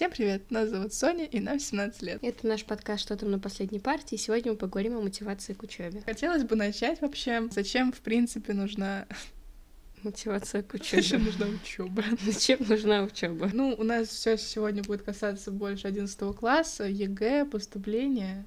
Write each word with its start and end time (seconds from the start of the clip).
Всем 0.00 0.12
привет, 0.12 0.50
нас 0.50 0.70
зовут 0.70 0.94
Соня, 0.94 1.26
и 1.26 1.40
нам 1.40 1.60
17 1.60 2.00
лет. 2.00 2.24
Это 2.24 2.46
наш 2.46 2.64
подкаст 2.64 3.02
«Что 3.02 3.18
там 3.18 3.30
на 3.32 3.38
последней 3.38 3.80
партии», 3.80 4.14
и 4.14 4.16
сегодня 4.16 4.52
мы 4.52 4.56
поговорим 4.56 4.96
о 4.96 5.02
мотивации 5.02 5.52
к 5.52 5.62
учебе. 5.62 6.00
Хотелось 6.06 6.42
бы 6.42 6.56
начать 6.56 7.02
вообще, 7.02 7.46
зачем, 7.50 7.92
в 7.92 8.00
принципе, 8.00 8.54
нужна 8.54 9.04
Мотивация 10.02 10.62
к 10.62 10.72
учебе. 10.72 11.02
Зачем 11.02 11.24
нужна 11.24 11.46
учеба? 11.48 12.02
Зачем 12.24 12.60
нужна 12.66 13.02
учеба? 13.02 13.50
Ну, 13.52 13.74
у 13.78 13.82
нас 13.82 14.08
все 14.08 14.38
сегодня 14.38 14.82
будет 14.82 15.02
касаться 15.02 15.50
больше 15.50 15.86
11 15.86 16.34
класса, 16.34 16.84
ЕГЭ, 16.84 17.44
поступления. 17.44 18.46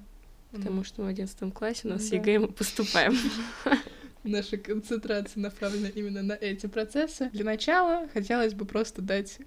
Потому 0.50 0.82
что 0.82 1.02
мы 1.02 1.06
в 1.06 1.10
11 1.10 1.54
классе, 1.54 1.82
у 1.84 1.90
нас 1.90 2.08
Да. 2.08 2.16
ЕГЭ, 2.16 2.40
мы 2.40 2.48
поступаем. 2.48 3.16
Наша 4.24 4.56
концентрация 4.56 5.40
направлена 5.40 5.88
именно 5.90 6.24
на 6.24 6.32
эти 6.32 6.66
процессы. 6.66 7.30
Для 7.32 7.44
начала 7.44 8.08
хотелось 8.12 8.54
бы 8.54 8.64
просто 8.64 9.02
дать 9.02 9.38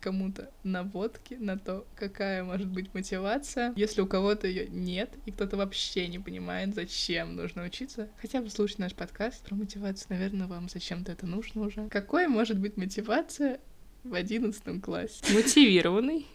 кому-то 0.00 0.50
наводки 0.62 1.34
на 1.34 1.58
то, 1.58 1.86
какая 1.94 2.42
может 2.42 2.68
быть 2.68 2.92
мотивация. 2.94 3.72
Если 3.76 4.00
у 4.00 4.06
кого-то 4.06 4.46
ее 4.46 4.66
нет, 4.68 5.10
и 5.26 5.30
кто-то 5.30 5.56
вообще 5.56 6.08
не 6.08 6.18
понимает, 6.18 6.74
зачем 6.74 7.36
нужно 7.36 7.64
учиться, 7.64 8.08
хотя 8.20 8.40
бы 8.40 8.50
слушать 8.50 8.78
наш 8.78 8.94
подкаст 8.94 9.44
про 9.44 9.54
мотивацию, 9.54 10.06
наверное, 10.10 10.46
вам 10.46 10.68
зачем-то 10.68 11.12
это 11.12 11.26
нужно 11.26 11.62
уже. 11.62 11.88
Какой 11.88 12.26
может 12.26 12.58
быть 12.58 12.76
мотивация 12.76 13.60
в 14.02 14.14
одиннадцатом 14.14 14.80
классе? 14.80 15.22
Мотивированный, 15.32 16.26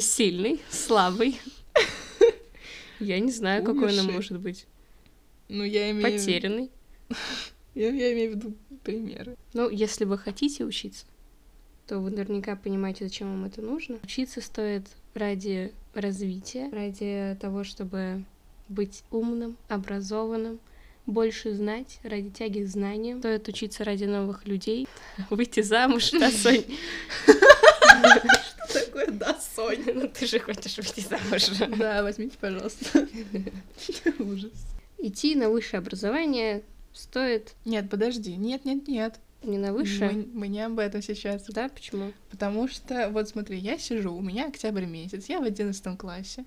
сильный, 0.00 0.60
слабый. 0.70 1.38
Я 2.98 3.20
не 3.20 3.30
знаю, 3.30 3.62
какой 3.62 3.92
она 3.92 4.04
может 4.04 4.40
быть. 4.40 4.66
Ну, 5.48 5.64
я 5.64 5.90
имею... 5.90 6.02
Потерянный. 6.02 6.70
Я, 7.74 7.90
я 7.90 8.14
имею 8.14 8.32
в 8.32 8.36
виду 8.36 8.54
примеры. 8.82 9.36
Ну, 9.52 9.68
если 9.68 10.06
вы 10.06 10.16
хотите 10.16 10.64
учиться, 10.64 11.04
то 11.86 11.98
вы 11.98 12.10
наверняка 12.10 12.56
понимаете, 12.56 13.04
зачем 13.04 13.28
вам 13.28 13.44
это 13.44 13.62
нужно. 13.62 13.98
Учиться 14.02 14.40
стоит 14.40 14.86
ради 15.14 15.72
развития, 15.94 16.68
ради 16.70 17.36
того, 17.40 17.64
чтобы 17.64 18.24
быть 18.68 19.02
умным, 19.10 19.56
образованным, 19.68 20.58
больше 21.06 21.54
знать, 21.54 22.00
ради 22.02 22.30
тяги 22.30 22.64
к 22.64 22.68
знаниям. 22.68 23.20
Стоит 23.20 23.46
учиться 23.48 23.84
ради 23.84 24.04
новых 24.04 24.46
людей, 24.46 24.88
выйти 25.30 25.60
замуж, 25.60 26.10
да, 26.10 26.30
Сонь? 26.30 26.64
Что 28.68 28.84
такое 28.84 29.06
«да, 29.12 29.38
Соня»? 29.38 29.94
Ну, 29.94 30.08
ты 30.08 30.26
же 30.26 30.40
хочешь 30.40 30.76
выйти 30.76 31.00
замуж. 31.00 31.78
Да, 31.78 32.02
возьмите, 32.02 32.36
пожалуйста. 32.40 33.06
Ужас. 34.18 34.50
Идти 34.98 35.36
на 35.36 35.50
высшее 35.50 35.78
образование 35.78 36.62
стоит 36.92 37.54
Нет, 37.64 37.88
подожди. 37.88 38.34
Нет, 38.34 38.64
нет, 38.64 38.88
нет. 38.88 39.20
Не 39.46 39.58
на 39.58 39.72
высшее. 39.72 40.10
Мы, 40.10 40.28
мы 40.32 40.48
не 40.48 40.60
об 40.60 40.78
этом 40.78 41.02
сейчас. 41.02 41.44
Да, 41.46 41.68
почему? 41.68 42.12
Потому 42.30 42.68
что, 42.68 43.08
вот 43.10 43.28
смотри, 43.28 43.58
я 43.58 43.78
сижу, 43.78 44.12
у 44.14 44.20
меня 44.20 44.48
октябрь 44.48 44.84
месяц, 44.84 45.26
я 45.28 45.40
в 45.40 45.44
одиннадцатом 45.44 45.96
классе. 45.96 46.44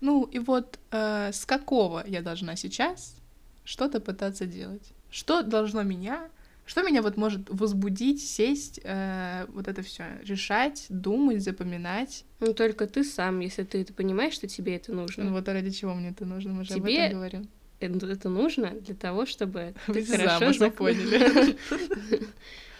Ну, 0.00 0.24
и 0.24 0.38
вот 0.38 0.78
э, 0.90 1.30
с 1.32 1.46
какого 1.46 2.04
я 2.06 2.22
должна 2.22 2.56
сейчас 2.56 3.16
что-то 3.64 4.00
пытаться 4.00 4.46
делать? 4.46 4.92
Что 5.10 5.42
должно 5.42 5.82
меня, 5.82 6.28
что 6.66 6.82
меня 6.82 7.02
вот 7.02 7.16
может 7.16 7.48
возбудить, 7.48 8.22
сесть, 8.22 8.80
э, 8.82 9.46
вот 9.48 9.68
это 9.68 9.82
все 9.82 10.04
решать, 10.24 10.86
думать, 10.88 11.42
запоминать? 11.42 12.24
Ну, 12.40 12.52
только 12.52 12.86
ты 12.86 13.04
сам, 13.04 13.40
если 13.40 13.62
ты 13.62 13.82
это 13.82 13.92
понимаешь, 13.92 14.34
что 14.34 14.48
тебе 14.48 14.76
это 14.76 14.92
нужно. 14.92 15.24
Ну, 15.24 15.32
вот 15.32 15.46
ради 15.48 15.70
чего 15.70 15.94
мне 15.94 16.10
это 16.10 16.24
нужно, 16.24 16.52
мы 16.52 16.64
же 16.64 16.74
об 16.74 16.80
Тебе 16.80 16.96
этом 16.96 17.18
говорим. 17.18 17.48
Это 17.86 18.28
нужно 18.28 18.70
для 18.70 18.94
того, 18.94 19.26
чтобы 19.26 19.74
ты 19.86 19.92
Выйти 19.92 20.10
хорошо 20.16 20.50
зак- 20.50 20.70
поняли. 20.70 21.56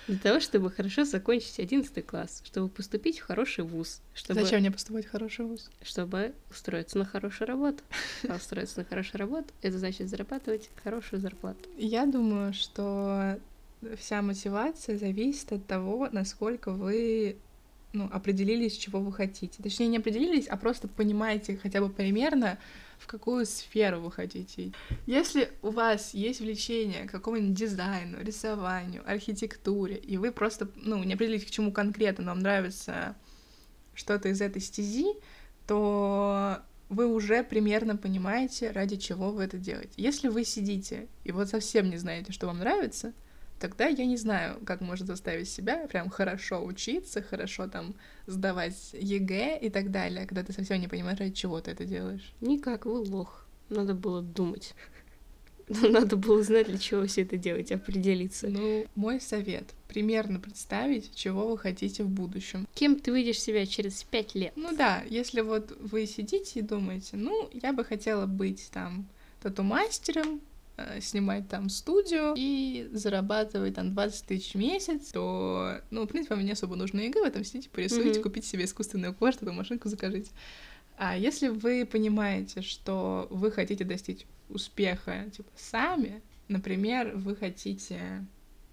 Для 0.09 0.19
того, 0.19 0.41
чтобы 0.41 0.71
хорошо 0.71 1.05
закончить 1.05 1.61
11 1.61 2.05
класс, 2.05 2.43
чтобы 2.45 2.69
поступить 2.69 3.21
в 3.21 3.25
хороший 3.25 3.63
вуз, 3.65 4.01
чтобы, 4.15 4.43
Зачем 4.43 4.59
мне 4.61 4.73
поступать 4.73 5.07
в 5.07 5.11
хороший 5.11 5.45
вуз? 5.45 5.71
чтобы 5.81 6.33
устроиться 6.51 6.99
на 6.99 7.05
хорошую 7.05 7.47
работу. 7.49 7.85
А 8.29 8.35
устроиться 8.35 8.81
на 8.81 8.85
хорошую 8.85 9.21
работу— 9.21 9.47
это 9.63 9.79
значит 9.79 10.09
зарабатывать 10.09 10.71
хорошую 10.83 11.21
зарплату. 11.21 11.69
Я 11.79 12.05
думаю, 12.07 12.53
что 12.53 13.39
вся 13.97 14.23
мотивация 14.23 14.99
зависит 14.99 15.53
от 15.53 15.67
того, 15.67 16.09
насколько 16.11 16.73
вы 16.73 17.37
ну, 17.93 18.09
определились, 18.11 18.77
чего 18.77 19.01
вы 19.01 19.13
хотите. 19.13 19.63
Точнее, 19.63 19.89
не 19.89 19.99
определились, 19.99 20.47
а 20.47 20.57
просто 20.57 20.89
понимаете 20.89 21.57
хотя 21.57 21.81
бы 21.81 21.89
примерно, 21.91 22.59
в 22.99 23.07
какую 23.07 23.47
сферу 23.47 24.01
вы 24.01 24.11
хотите. 24.11 24.73
Если 25.07 25.51
у 25.61 25.71
вас 25.71 26.15
есть 26.15 26.41
влечение 26.41 27.07
к 27.07 27.11
какому-нибудь 27.11 27.55
дизайну, 27.55 28.23
рисованию, 28.23 29.03
архитектуре, 29.07 29.97
и 29.97 30.17
вы 30.17 30.33
просто 30.33 30.69
ну, 30.77 31.03
не 31.03 31.15
определились, 31.15 31.45
к 31.45 31.51
чему 31.51 31.73
конкретно, 31.73 32.25
но 32.25 32.31
вам 32.31 32.41
нравится 32.41 33.17
что-то 33.95 34.29
из 34.29 34.41
этой 34.41 34.63
стези, 34.63 35.07
то 35.67 36.63
вы 36.89 37.07
уже 37.07 37.43
примерно 37.43 37.97
понимаете, 37.97 38.71
ради 38.71 38.97
чего 38.97 39.31
вы 39.31 39.45
это 39.45 39.59
делаете. 39.59 39.93
Если 39.97 40.29
вы 40.29 40.45
сидите 40.45 41.09
и 41.25 41.33
вот 41.33 41.49
совсем 41.49 41.91
не 41.91 41.97
знаете, 41.97 42.33
что 42.33 42.47
вам 42.47 42.59
нравится, 42.59 43.13
тогда 43.63 43.87
я 43.87 44.07
не 44.07 44.17
знаю, 44.17 44.59
как 44.67 44.81
можно 44.81 45.07
заставить 45.07 45.49
себя 45.49 45.87
прям 45.87 46.11
хорошо 46.11 46.65
учиться, 46.65 47.23
хорошо 47.23 47.69
там 47.69 47.95
сдавать 48.27 48.91
ЕГЭ 48.93 49.61
и 49.61 49.71
так 49.71 49.93
далее, 49.93 50.27
когда 50.27 50.43
ты 50.43 50.53
совсем 50.53 50.81
не 50.81 50.89
понимаешь, 50.89 51.21
ради 51.21 51.33
чего 51.33 51.61
ты 51.61 51.71
это 51.71 51.85
делаешь. 51.85 52.33
Никак, 52.41 52.87
вы 52.87 52.99
лох. 52.99 53.47
Надо 53.69 53.95
было 53.95 54.21
думать. 54.21 54.75
Надо 55.69 56.17
было 56.17 56.43
знать, 56.43 56.67
для 56.67 56.77
чего 56.77 57.07
все 57.07 57.23
это 57.23 57.37
делать, 57.37 57.71
определиться. 57.71 58.49
Ну, 58.49 58.85
мой 58.97 59.21
совет— 59.21 59.67
примерно 59.89 60.41
представить, 60.41 61.15
чего 61.15 61.47
вы 61.47 61.57
хотите 61.57 62.03
в 62.03 62.09
будущем. 62.09 62.67
Кем 62.75 62.99
ты 62.99 63.13
видишь 63.13 63.41
себя 63.41 63.65
через 63.65 64.03
пять 64.03 64.35
лет? 64.35 64.53
Ну 64.57 64.77
да, 64.77 65.05
если 65.09 65.41
вот 65.41 65.71
вы 65.81 66.07
сидите 66.07 66.59
и 66.59 66.63
думаете, 66.63 67.17
ну, 67.17 67.49
я 67.53 67.73
бы 67.73 67.85
хотела 67.85 68.27
быть 68.27 68.71
там 68.73 69.07
тату-мастером, 69.41 70.41
снимать 71.01 71.49
там 71.49 71.69
студию 71.69 72.35
и 72.37 72.89
зарабатывать 72.93 73.75
там 73.75 73.93
20 73.95 74.27
тысяч 74.27 74.53
в 74.53 74.59
месяц, 74.59 75.09
то, 75.13 75.81
ну, 75.91 76.05
в 76.05 76.07
принципе, 76.07 76.35
вам 76.35 76.45
не 76.45 76.53
особо 76.53 76.77
нужно 76.77 77.01
ЕГЭ, 77.01 77.21
в 77.21 77.25
этом 77.27 77.45
сидите, 77.45 77.69
порисуйте, 77.71 78.15
Мгм. 78.15 78.23
купите 78.23 78.47
себе 78.47 78.65
искусственную 78.65 79.15
кожу, 79.15 79.39
эту 79.43 79.53
машинку 79.53 79.89
закажите. 79.89 80.31
А 80.97 81.17
если 81.17 81.49
вы 81.49 81.87
понимаете, 81.87 82.63
что 82.63 83.27
вы 83.31 83.51
хотите 83.51 83.85
достичь 83.85 84.27
успеха, 84.49 85.31
типа, 85.35 85.51
сами, 85.57 86.23
например, 86.49 87.13
вы 87.17 87.35
хотите, 87.37 88.27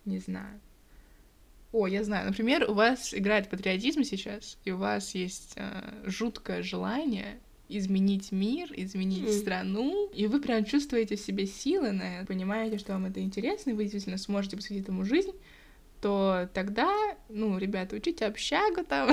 не 0.06 0.20
знаю, 0.20 0.60
о, 1.72 1.86
я 1.88 2.04
знаю. 2.04 2.28
Например, 2.28 2.70
у 2.70 2.74
вас 2.74 3.14
играет 3.14 3.50
патриотизм 3.50 4.04
сейчас, 4.04 4.58
и 4.66 4.72
у 4.72 4.78
вас 4.78 5.14
есть 5.14 5.54
э, 5.56 6.02
жуткое 6.06 6.64
желание 6.64 7.40
изменить 7.70 8.32
мир, 8.32 8.70
изменить 8.76 9.24
Мгм. 9.24 9.32
страну, 9.32 10.10
и 10.14 10.28
вы 10.28 10.42
прям 10.42 10.66
чувствуете 10.66 11.16
в 11.16 11.20
себе 11.20 11.46
силы 11.46 11.92
на 11.92 12.18
это, 12.18 12.26
понимаете, 12.28 12.78
что 12.80 12.94
вам 12.94 13.06
это 13.06 13.22
интересно, 13.22 13.70
и 13.70 13.74
вы 13.74 13.84
действительно 13.84 14.18
сможете 14.18 14.58
посвятить 14.58 14.84
этому 14.84 15.06
жизнь, 15.06 15.32
то 16.02 16.50
тогда, 16.54 16.92
ну, 17.30 17.58
ребята, 17.58 17.96
учите 17.96 18.26
общагу 18.26 18.84
там, 18.84 19.10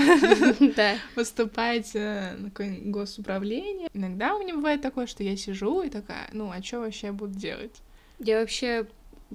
Да. 0.76 0.96
поступайте 1.14 2.34
на 2.38 2.50
какое-нибудь 2.50 2.90
госуправление. 2.90 3.88
Иногда 3.92 4.34
у 4.34 4.40
меня 4.40 4.54
бывает 4.54 4.80
такое, 4.82 5.06
что 5.06 5.22
я 5.22 5.36
сижу 5.36 5.82
и 5.82 5.90
такая, 5.90 6.28
ну, 6.32 6.50
а 6.50 6.62
что 6.62 6.80
вообще 6.80 7.08
я 7.08 7.12
буду 7.12 7.34
делать? 7.34 7.74
Я 8.18 8.40
вообще 8.40 8.86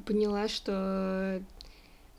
поняла, 0.05 0.47
что 0.47 1.43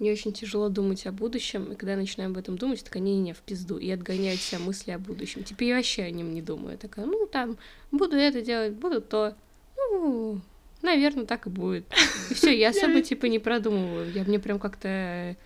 мне 0.03 0.11
очень 0.11 0.33
тяжело 0.33 0.69
думать 0.69 1.07
о 1.07 1.13
будущем, 1.13 1.73
и 1.73 1.77
когда 1.77 1.93
я 1.93 1.97
начинаю 1.97 2.31
об 2.31 2.37
этом 2.37 2.59
думать, 2.59 2.83
так 2.83 2.97
не 2.97 3.17
не 3.21 3.33
в 3.33 3.39
пизду, 3.39 3.79
и 3.79 3.89
отгоняю 3.89 4.35
от 4.35 4.41
себя 4.41 4.59
мысли 4.59 4.91
о 4.91 4.99
будущем. 4.99 5.45
Типа 5.45 5.63
я 5.63 5.77
вообще 5.77 6.03
о 6.03 6.11
нем 6.11 6.35
не 6.35 6.43
думаю. 6.43 6.73
Я 6.73 6.77
такая, 6.77 7.07
ну 7.07 7.25
там, 7.27 7.57
буду 7.93 8.17
это 8.17 8.43
делать, 8.43 8.73
буду 8.73 9.01
то. 9.01 9.37
Ну, 9.77 10.41
наверное, 10.83 11.25
так 11.25 11.47
и 11.47 11.51
будет. 11.51 11.87
И 12.31 12.35
все, 12.35 12.51
я 12.59 12.71
особо 12.71 13.01
типа 13.01 13.27
не 13.27 13.39
продумываю. 13.39 14.11
Я 14.13 14.25
мне 14.25 14.41
прям 14.41 14.59
как-то 14.59 15.37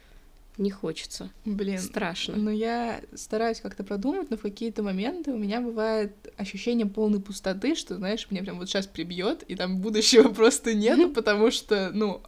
не 0.56 0.70
хочется. 0.70 1.30
Блин, 1.44 1.78
Страшно. 1.78 2.36
Ну, 2.36 2.50
я 2.50 3.02
стараюсь 3.14 3.60
как-то 3.60 3.84
продумать, 3.84 4.30
но 4.30 4.38
в 4.38 4.40
какие-то 4.40 4.82
моменты 4.82 5.32
у 5.32 5.36
меня 5.36 5.60
бывает 5.60 6.12
ощущение 6.38 6.86
полной 6.86 7.20
пустоты, 7.20 7.74
что, 7.74 7.96
знаешь, 7.96 8.26
мне 8.30 8.42
прям 8.42 8.58
вот 8.58 8.70
сейчас 8.70 8.86
прибьет, 8.86 9.42
и 9.42 9.54
там 9.54 9.82
будущего 9.82 10.28
просто 10.32 10.72
нету, 10.72 11.10
потому 11.10 11.50
что, 11.50 11.90
ну, 11.92 12.22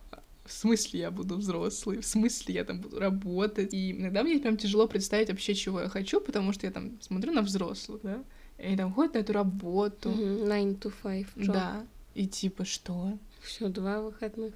в 0.49 0.53
смысле 0.53 1.01
я 1.01 1.11
буду 1.11 1.37
взрослый, 1.37 2.01
в 2.01 2.07
смысле 2.07 2.55
я 2.55 2.65
там 2.65 2.81
буду 2.81 2.99
работать. 2.99 3.73
И 3.75 3.93
иногда 3.93 4.23
мне 4.23 4.39
прям 4.39 4.57
тяжело 4.57 4.89
представить 4.89 5.29
вообще, 5.29 5.55
чего 5.55 5.81
я 5.81 5.89
хочу, 5.89 6.21
потому 6.21 6.53
что 6.53 6.67
я 6.67 6.73
там 6.73 7.01
смотрю 7.01 7.33
на 7.33 7.43
взрослых, 7.43 8.01
да, 8.03 8.23
и 8.59 8.63
они 8.63 8.77
там 8.77 8.93
ходят 8.93 9.15
на 9.15 9.19
эту 9.19 9.33
работу, 9.33 10.11
Nine 10.11 10.79
to 10.81 10.93
five. 11.03 11.27
job. 11.37 11.53
да, 11.53 11.87
и 12.15 12.27
типа 12.27 12.65
что? 12.65 13.19
Все, 13.43 13.69
два 13.69 14.01
выходных. 14.01 14.55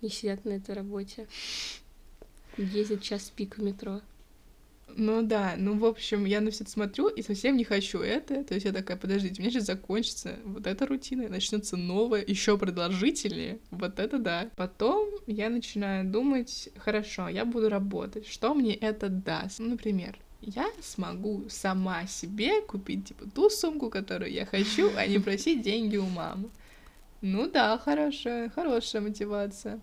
Не 0.00 0.08
сидят 0.08 0.44
на 0.44 0.52
этой 0.52 0.74
работе. 0.74 1.26
Ездят 2.56 3.02
час 3.02 3.32
пик 3.34 3.58
в 3.58 3.62
метро. 3.62 4.00
Ну 4.96 5.22
да, 5.22 5.54
ну 5.56 5.76
в 5.76 5.84
общем, 5.84 6.24
я 6.24 6.40
на 6.40 6.50
все 6.50 6.62
это 6.62 6.70
смотрю 6.70 7.08
и 7.08 7.22
совсем 7.22 7.56
не 7.56 7.64
хочу 7.64 8.00
это. 8.00 8.44
То 8.44 8.54
есть 8.54 8.64
я 8.64 8.72
такая, 8.72 8.96
подождите, 8.96 9.40
у 9.40 9.42
меня 9.42 9.50
сейчас 9.50 9.64
закончится 9.64 10.36
вот 10.44 10.66
эта 10.66 10.86
рутина, 10.86 11.28
начнется 11.28 11.76
новая, 11.76 12.24
еще 12.26 12.56
продолжительнее. 12.56 13.58
Вот 13.70 13.98
это 13.98 14.18
да. 14.18 14.50
Потом 14.56 15.08
я 15.26 15.50
начинаю 15.50 16.04
думать, 16.04 16.68
хорошо, 16.76 17.28
я 17.28 17.44
буду 17.44 17.68
работать. 17.68 18.26
Что 18.28 18.54
мне 18.54 18.74
это 18.74 19.08
даст? 19.08 19.58
Ну, 19.58 19.70
например, 19.70 20.16
я 20.40 20.68
смогу 20.80 21.44
сама 21.48 22.06
себе 22.06 22.60
купить, 22.60 23.06
типа, 23.06 23.24
ту 23.34 23.50
сумку, 23.50 23.90
которую 23.90 24.30
я 24.30 24.46
хочу, 24.46 24.90
а 24.96 25.06
не 25.06 25.18
просить 25.20 25.62
деньги 25.62 25.96
у 25.96 26.06
мамы. 26.06 26.50
Ну 27.20 27.50
да, 27.50 27.78
хорошая, 27.78 28.50
хорошая 28.50 29.02
мотивация. 29.02 29.80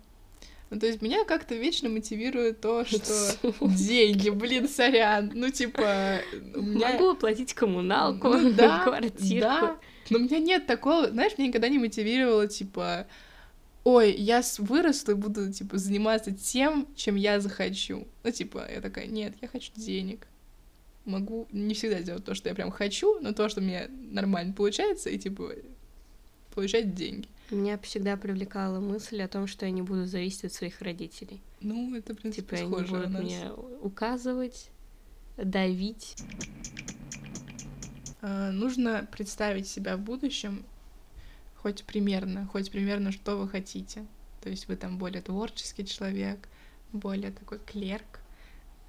Ну, 0.72 0.80
то 0.80 0.86
есть 0.86 1.02
меня 1.02 1.26
как-то 1.26 1.54
вечно 1.54 1.90
мотивирует 1.90 2.62
то, 2.62 2.82
что 2.86 3.36
деньги, 3.60 4.30
блин, 4.30 4.66
сорян. 4.66 5.30
Ну, 5.34 5.50
типа, 5.50 6.20
меня... 6.54 6.92
Могу 6.92 7.10
оплатить 7.10 7.52
коммуналку, 7.52 8.28
ну, 8.28 8.54
да, 8.54 8.78
квартирку. 8.84 9.40
Да. 9.40 9.78
Но 10.08 10.18
у 10.18 10.22
меня 10.22 10.38
нет 10.38 10.66
такого, 10.66 11.10
знаешь, 11.10 11.36
меня 11.36 11.48
никогда 11.48 11.68
не 11.68 11.78
мотивировало, 11.78 12.48
типа, 12.48 13.06
ой, 13.84 14.12
я 14.12 14.42
выросла 14.56 15.12
и 15.12 15.14
буду, 15.14 15.52
типа, 15.52 15.76
заниматься 15.76 16.32
тем, 16.32 16.88
чем 16.96 17.16
я 17.16 17.38
захочу. 17.38 18.08
Ну, 18.22 18.30
типа, 18.30 18.66
я 18.72 18.80
такая, 18.80 19.06
нет, 19.06 19.34
я 19.42 19.48
хочу 19.48 19.72
денег. 19.76 20.26
Могу 21.04 21.48
не 21.52 21.74
всегда 21.74 22.00
сделать 22.00 22.24
то, 22.24 22.34
что 22.34 22.48
я 22.48 22.54
прям 22.54 22.70
хочу, 22.70 23.20
но 23.20 23.34
то, 23.34 23.50
что 23.50 23.60
мне 23.60 23.90
нормально 24.10 24.54
получается, 24.54 25.10
и, 25.10 25.18
типа, 25.18 25.52
получать 26.54 26.94
деньги. 26.94 27.28
Меня 27.52 27.76
всегда 27.78 28.16
привлекала 28.16 28.80
мысль 28.80 29.20
о 29.20 29.28
том, 29.28 29.46
что 29.46 29.66
я 29.66 29.72
не 29.72 29.82
буду 29.82 30.06
зависеть 30.06 30.44
от 30.46 30.52
своих 30.54 30.80
родителей. 30.80 31.42
Ну, 31.60 31.94
это, 31.94 32.14
в 32.14 32.16
принципе, 32.16 32.56
типа, 32.56 32.78
они 32.78 32.86
будут 32.86 33.10
мне 33.10 33.52
указывать, 33.82 34.70
давить. 35.36 36.16
А, 38.22 38.50
нужно 38.52 39.06
представить 39.12 39.68
себя 39.68 39.98
в 39.98 40.00
будущем 40.00 40.64
хоть 41.56 41.84
примерно, 41.84 42.46
хоть 42.46 42.70
примерно, 42.70 43.12
что 43.12 43.36
вы 43.36 43.46
хотите. 43.46 44.06
То 44.40 44.48
есть 44.48 44.66
вы 44.66 44.76
там 44.76 44.96
более 44.96 45.20
творческий 45.20 45.84
человек, 45.84 46.48
более 46.90 47.32
такой 47.32 47.58
клерк, 47.58 48.20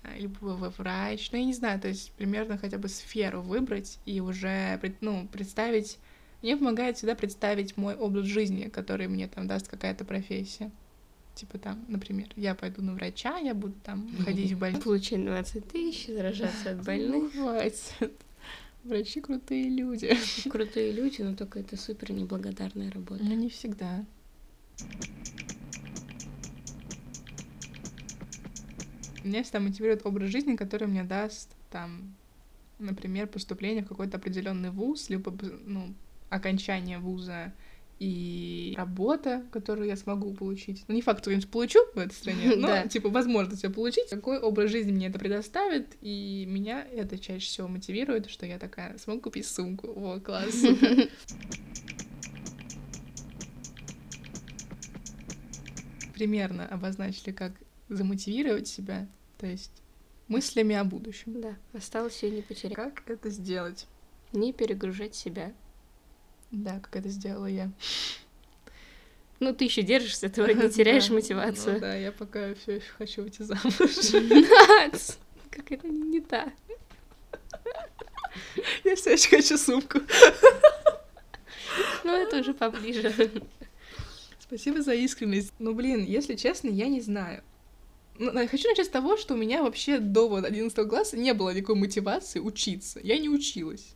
а, 0.04 0.18
либо 0.18 0.38
вы 0.40 0.70
врач, 0.70 1.32
ну, 1.34 1.38
я 1.38 1.44
не 1.44 1.54
знаю, 1.54 1.82
то 1.82 1.90
есть 1.90 2.14
примерно 2.14 2.58
хотя 2.58 2.78
бы 2.78 2.88
сферу 2.88 3.42
выбрать 3.42 4.00
и 4.06 4.22
уже, 4.22 4.80
ну, 5.02 5.28
представить... 5.28 6.00
Мне 6.44 6.58
помогает 6.58 6.98
всегда 6.98 7.16
представить 7.16 7.78
мой 7.78 7.96
образ 7.96 8.26
жизни, 8.26 8.68
который 8.68 9.08
мне 9.08 9.30
там 9.30 9.48
даст 9.48 9.70
какая-то 9.70 10.04
профессия. 10.04 10.72
Типа 11.36 11.58
там, 11.58 11.86
например, 11.88 12.28
я 12.36 12.54
пойду 12.54 12.82
на 12.82 12.94
врача, 12.94 13.38
я 13.38 13.54
буду 13.54 13.74
там 13.82 14.10
ходить 14.26 14.52
в 14.52 14.60
больницу. 14.60 14.84
Получить 14.84 15.24
20 15.24 15.68
тысяч, 15.70 16.08
заражаться 16.08 16.72
от 16.72 16.84
больных. 16.84 17.34
Ну, 17.34 17.44
хватит. 17.44 18.12
Врачи 18.84 19.22
крутые 19.22 19.70
люди. 19.70 20.14
Крутые 20.50 20.92
люди, 20.92 21.22
но 21.22 21.34
только 21.34 21.60
это 21.62 21.78
супер 21.78 22.12
неблагодарная 22.12 22.92
работа. 22.92 23.24
Ну, 23.24 23.34
не 23.36 23.48
всегда. 23.48 24.04
Меня 29.24 29.44
всегда 29.44 29.62
мотивирует 29.62 30.06
образ 30.06 30.30
жизни, 30.30 30.58
который 30.58 30.90
мне 30.90 31.04
даст, 31.04 31.56
там, 31.72 32.14
например, 32.80 33.28
поступление 33.28 33.86
в 33.86 33.88
какой-то 33.88 34.18
определенный 34.18 34.72
вуз, 34.72 35.10
либо 35.10 35.34
ну, 35.66 35.94
окончание 36.34 37.00
вуза 37.00 37.54
и 38.00 38.74
работа, 38.76 39.46
которую 39.52 39.88
я 39.88 39.96
смогу 39.96 40.34
получить. 40.34 40.84
Ну, 40.88 40.96
не 40.96 41.02
факт, 41.02 41.22
что 41.22 41.32
я 41.32 41.40
получу 41.50 41.80
в 41.94 41.98
этой 41.98 42.14
стране, 42.14 42.56
но, 42.58 42.68
да. 42.68 42.88
типа, 42.88 43.10
возможность 43.10 43.64
ее 43.64 43.70
получить. 43.70 44.10
Какой 44.10 44.40
образ 44.40 44.72
жизни 44.72 44.92
мне 44.92 45.08
это 45.08 45.20
предоставит, 45.20 45.96
и 46.02 46.46
меня 46.48 46.86
это 46.92 47.18
чаще 47.18 47.46
всего 47.46 47.68
мотивирует, 47.68 48.30
что 48.30 48.46
я 48.46 48.60
такая, 48.60 48.98
смогу 48.98 49.22
купить 49.22 49.46
сумку. 49.46 49.88
О, 49.88 50.20
класс, 50.20 50.54
Примерно 56.14 56.68
обозначили, 56.68 57.32
как 57.32 57.54
замотивировать 57.90 58.68
себя, 58.68 59.08
то 59.40 59.48
есть 59.48 59.72
мыслями 60.28 60.76
о 60.76 60.84
будущем. 60.84 61.42
Да, 61.42 61.56
осталось 61.74 62.22
ее 62.24 62.32
не 62.32 62.42
потерять. 62.42 62.76
Как 62.76 63.10
это 63.10 63.30
сделать? 63.30 63.88
Не 64.32 64.54
перегружать 64.54 65.16
себя 65.16 65.54
да, 66.54 66.80
как 66.80 66.96
это 66.98 67.10
сделала 67.10 67.48
я. 67.48 67.72
Ну, 69.40 69.54
ты 69.54 69.66
еще 69.66 69.82
держишься, 69.82 70.30
ты 70.30 70.42
не 70.54 70.70
теряешь 70.70 71.10
мотивацию. 71.10 71.76
Ну, 71.76 71.80
да, 71.82 71.96
я 71.96 72.12
пока 72.12 72.54
все 72.54 72.74
еще 72.74 72.88
хочу 72.98 73.24
выйти 73.24 73.42
замуж. 73.42 73.74
Как 75.50 75.72
это 75.72 75.88
не 75.88 76.22
та. 76.22 76.52
Я 78.84 78.96
все 78.96 79.14
еще 79.14 79.30
хочу 79.30 79.58
сумку. 79.58 80.00
Ну, 82.04 82.12
это 82.12 82.40
уже 82.40 82.54
поближе. 82.56 83.14
Спасибо 84.40 84.82
за 84.82 84.96
искренность. 84.96 85.54
Ну, 85.60 85.76
блин, 85.76 86.04
если 86.04 86.36
честно, 86.36 86.70
я 86.70 86.88
не 86.88 87.02
знаю. 87.02 87.44
Ну, 88.18 88.32
хочу 88.48 88.68
начать 88.70 88.88
с 88.88 88.90
того, 88.90 89.18
что 89.18 89.36
у 89.36 89.38
меня 89.38 89.62
вообще 89.62 90.00
до 90.00 90.28
вот 90.28 90.46
11 90.46 90.90
класса 90.90 91.18
не 91.18 91.34
было 91.34 91.54
никакой 91.54 91.76
мотивации 91.76 92.40
учиться. 92.40 93.00
Я 93.04 93.20
не 93.20 93.30
училась. 93.30 93.96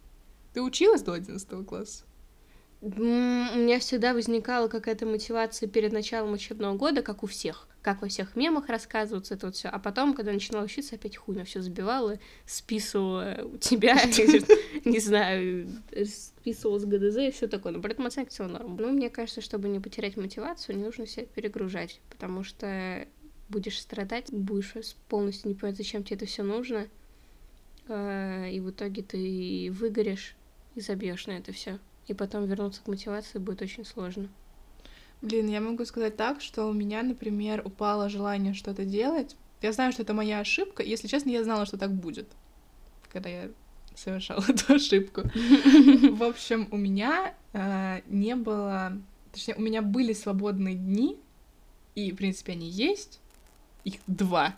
Ты 0.53 0.61
училась 0.61 1.01
до 1.01 1.13
11 1.13 1.65
класса? 1.65 2.03
У 2.95 3.57
меня 3.59 3.79
всегда 3.79 4.13
возникала 4.13 4.69
какая-то 4.69 5.05
мотивация 5.05 5.67
перед 5.67 5.91
началом 5.91 6.31
учебного 6.31 6.77
года, 6.77 7.01
как 7.01 7.21
у 7.21 7.27
всех. 7.27 7.67
Как 7.81 8.01
во 8.01 8.07
всех 8.07 8.37
мемах 8.37 8.69
рассказывается 8.69 9.33
это 9.33 9.47
вот 9.47 9.55
все. 9.55 9.67
А 9.67 9.77
потом, 9.77 10.13
когда 10.13 10.31
начинала 10.31 10.63
учиться, 10.63 10.95
опять 10.95 11.17
хуйня 11.17 11.43
все 11.43 11.61
забивала, 11.61 12.17
списывала 12.45 13.39
у 13.43 13.57
тебя, 13.57 13.95
не 14.85 14.99
знаю, 14.99 15.67
списывала 16.05 16.79
с 16.79 16.85
ГДЗ 16.85 17.17
и 17.17 17.31
все 17.31 17.47
такое. 17.47 17.73
Но 17.73 17.81
при 17.81 17.91
этом 17.91 18.05
оценка 18.05 18.31
все 18.31 18.47
норм. 18.47 18.77
Ну, 18.77 18.91
мне 18.91 19.09
кажется, 19.09 19.41
чтобы 19.41 19.67
не 19.67 19.81
потерять 19.81 20.15
мотивацию, 20.15 20.77
не 20.77 20.85
нужно 20.85 21.07
себя 21.07 21.25
перегружать, 21.25 21.99
потому 22.09 22.45
что 22.45 23.05
будешь 23.49 23.81
страдать, 23.81 24.31
будешь 24.31 24.73
полностью 25.09 25.49
не 25.49 25.55
понимать, 25.55 25.77
зачем 25.77 26.05
тебе 26.05 26.15
это 26.15 26.25
все 26.25 26.43
нужно, 26.43 26.87
а, 27.89 28.47
и 28.47 28.61
в 28.61 28.69
итоге 28.69 29.03
ты 29.03 29.69
выгоришь 29.73 30.35
и 30.75 30.81
забьешь 30.81 31.27
на 31.27 31.31
это 31.31 31.51
все 31.51 31.79
и 32.07 32.13
потом 32.13 32.45
вернуться 32.45 32.81
к 32.81 32.87
мотивации 32.87 33.39
будет 33.39 33.61
очень 33.61 33.85
сложно. 33.85 34.29
Блин, 35.21 35.49
я 35.49 35.61
могу 35.61 35.83
сказать 35.85 36.15
так, 36.15 36.41
что 36.41 36.65
у 36.65 36.73
меня, 36.73 37.01
например, 37.01 37.61
упало 37.65 38.09
желание 38.09 38.53
что-то 38.53 38.85
делать. 38.85 39.35
Я 39.61 39.71
знаю, 39.71 39.91
что 39.91 40.03
это 40.03 40.13
моя 40.13 40.39
ошибка. 40.39 40.83
Если 40.83 41.07
честно, 41.07 41.29
я 41.29 41.43
знала, 41.43 41.65
что 41.65 41.77
так 41.77 41.91
будет, 41.91 42.27
когда 43.11 43.29
я 43.29 43.49
совершала 43.95 44.43
эту 44.47 44.75
ошибку. 44.75 45.23
В 45.23 46.23
общем, 46.23 46.67
у 46.71 46.77
меня 46.77 47.33
э, 47.53 48.01
не 48.07 48.35
было... 48.35 48.93
Точнее, 49.31 49.55
у 49.55 49.61
меня 49.61 49.81
были 49.81 50.13
свободные 50.13 50.75
дни, 50.75 51.17
и, 51.95 52.11
в 52.11 52.15
принципе, 52.15 52.53
они 52.53 52.69
есть. 52.69 53.19
Их 53.83 53.95
два. 54.05 54.55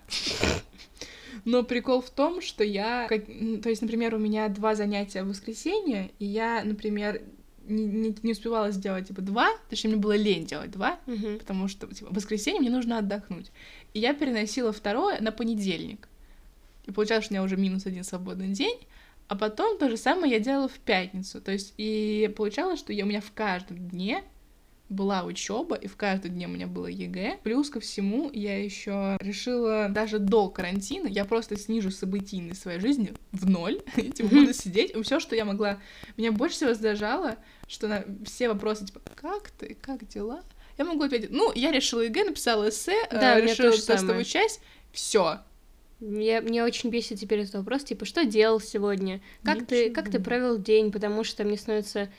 Но 1.46 1.64
прикол 1.64 2.02
в 2.02 2.10
том, 2.10 2.42
что 2.42 2.64
я... 2.64 3.08
То 3.08 3.70
есть, 3.70 3.82
например, 3.82 4.16
у 4.16 4.18
меня 4.18 4.50
два 4.50 4.76
занятия 4.76 5.24
в 5.24 5.30
воскресенье, 5.30 6.12
и 6.20 6.26
я, 6.26 6.64
например, 6.66 7.22
не, 7.70 7.86
не, 7.86 8.16
не 8.24 8.32
успевала 8.32 8.72
сделать, 8.72 9.08
типа, 9.08 9.22
два, 9.22 9.50
точнее, 9.70 9.92
мне 9.92 10.00
было 10.00 10.16
лень 10.16 10.46
делать 10.46 10.72
два, 10.72 11.00
uh-huh. 11.06 11.40
потому 11.40 11.68
что, 11.68 11.88
типа, 11.88 12.12
в 12.12 12.16
воскресенье 12.16 12.60
мне 12.60 12.70
нужно 12.70 12.98
отдохнуть. 12.98 13.52
И 13.94 14.00
я 14.00 14.14
переносила 14.14 14.72
второе 14.72 15.22
на 15.22 15.32
понедельник. 15.32 16.08
И 16.86 16.92
получалось, 16.92 17.26
что 17.26 17.34
у 17.34 17.36
меня 17.36 17.44
уже 17.44 17.58
минус 17.58 17.86
один 17.86 18.04
свободный 18.04 18.50
день, 18.50 18.80
а 19.28 19.36
потом 19.36 19.78
то 19.78 19.90
же 19.90 19.98
самое 19.98 20.34
я 20.34 20.40
делала 20.40 20.68
в 20.68 20.80
пятницу. 20.80 21.40
То 21.40 21.52
есть, 21.52 21.74
и 21.78 22.34
получалось, 22.36 22.80
что 22.80 22.92
я, 22.92 23.06
у 23.06 23.08
меня 23.08 23.22
в 23.22 23.32
каждом 23.32 23.78
дне 23.90 24.24
была 24.90 25.24
учеба, 25.24 25.76
и 25.76 25.88
в 25.88 25.96
каждый 25.96 26.32
день 26.32 26.46
у 26.46 26.50
меня 26.50 26.68
было 26.68 26.88
ЕГЭ. 26.88 27.40
Плюс 27.44 27.70
ко 27.70 27.80
всему 27.80 28.30
я 28.34 28.62
еще 28.62 29.18
решила 29.22 29.88
даже 29.90 30.20
до 30.20 30.50
карантина, 30.50 31.08
я 31.08 31.26
просто 31.26 31.58
снижу 31.58 31.92
событийность 31.92 32.62
своей 32.62 32.80
жизни 32.80 33.14
в 33.32 33.48
ноль, 33.48 33.82
и 33.98 34.10
типа 34.10 34.30
буду 34.30 34.54
сидеть, 34.54 34.94
все, 35.04 35.20
что 35.20 35.36
я 35.36 35.46
могла. 35.46 35.80
Меня 36.18 36.32
больше 36.32 36.56
всего 36.56 36.72
раздражало, 36.72 37.38
что 37.68 37.88
на 37.88 38.04
все 38.26 38.50
вопросы, 38.50 38.86
типа, 38.86 39.02
как 39.16 39.52
ты, 39.52 39.78
как 39.80 40.08
дела? 40.08 40.44
Я 40.78 40.86
могу 40.86 41.04
ответить, 41.04 41.30
ну, 41.32 41.52
я 41.54 41.72
решила 41.72 42.02
ЕГЭ, 42.02 42.26
написала 42.26 42.70
эссе, 42.70 42.96
э, 43.10 43.20
да, 43.20 43.40
решила 43.40 43.72
тестовую 43.72 44.24
часть, 44.24 44.62
все, 44.92 45.40
мне, 46.00 46.40
мне 46.40 46.64
очень 46.64 46.90
бесит 46.90 47.20
теперь 47.20 47.42
этот 47.42 47.56
вопрос, 47.56 47.84
типа, 47.84 48.06
что 48.06 48.24
делал 48.24 48.62
сегодня? 48.62 49.22
Как 49.44 49.66
ты, 49.66 49.90
как 49.90 50.10
ты 50.10 50.20
провел 50.20 50.58
день? 50.58 50.92
Потому 50.92 51.26
что 51.26 51.44
мне 51.44 51.58
становится 51.58 52.10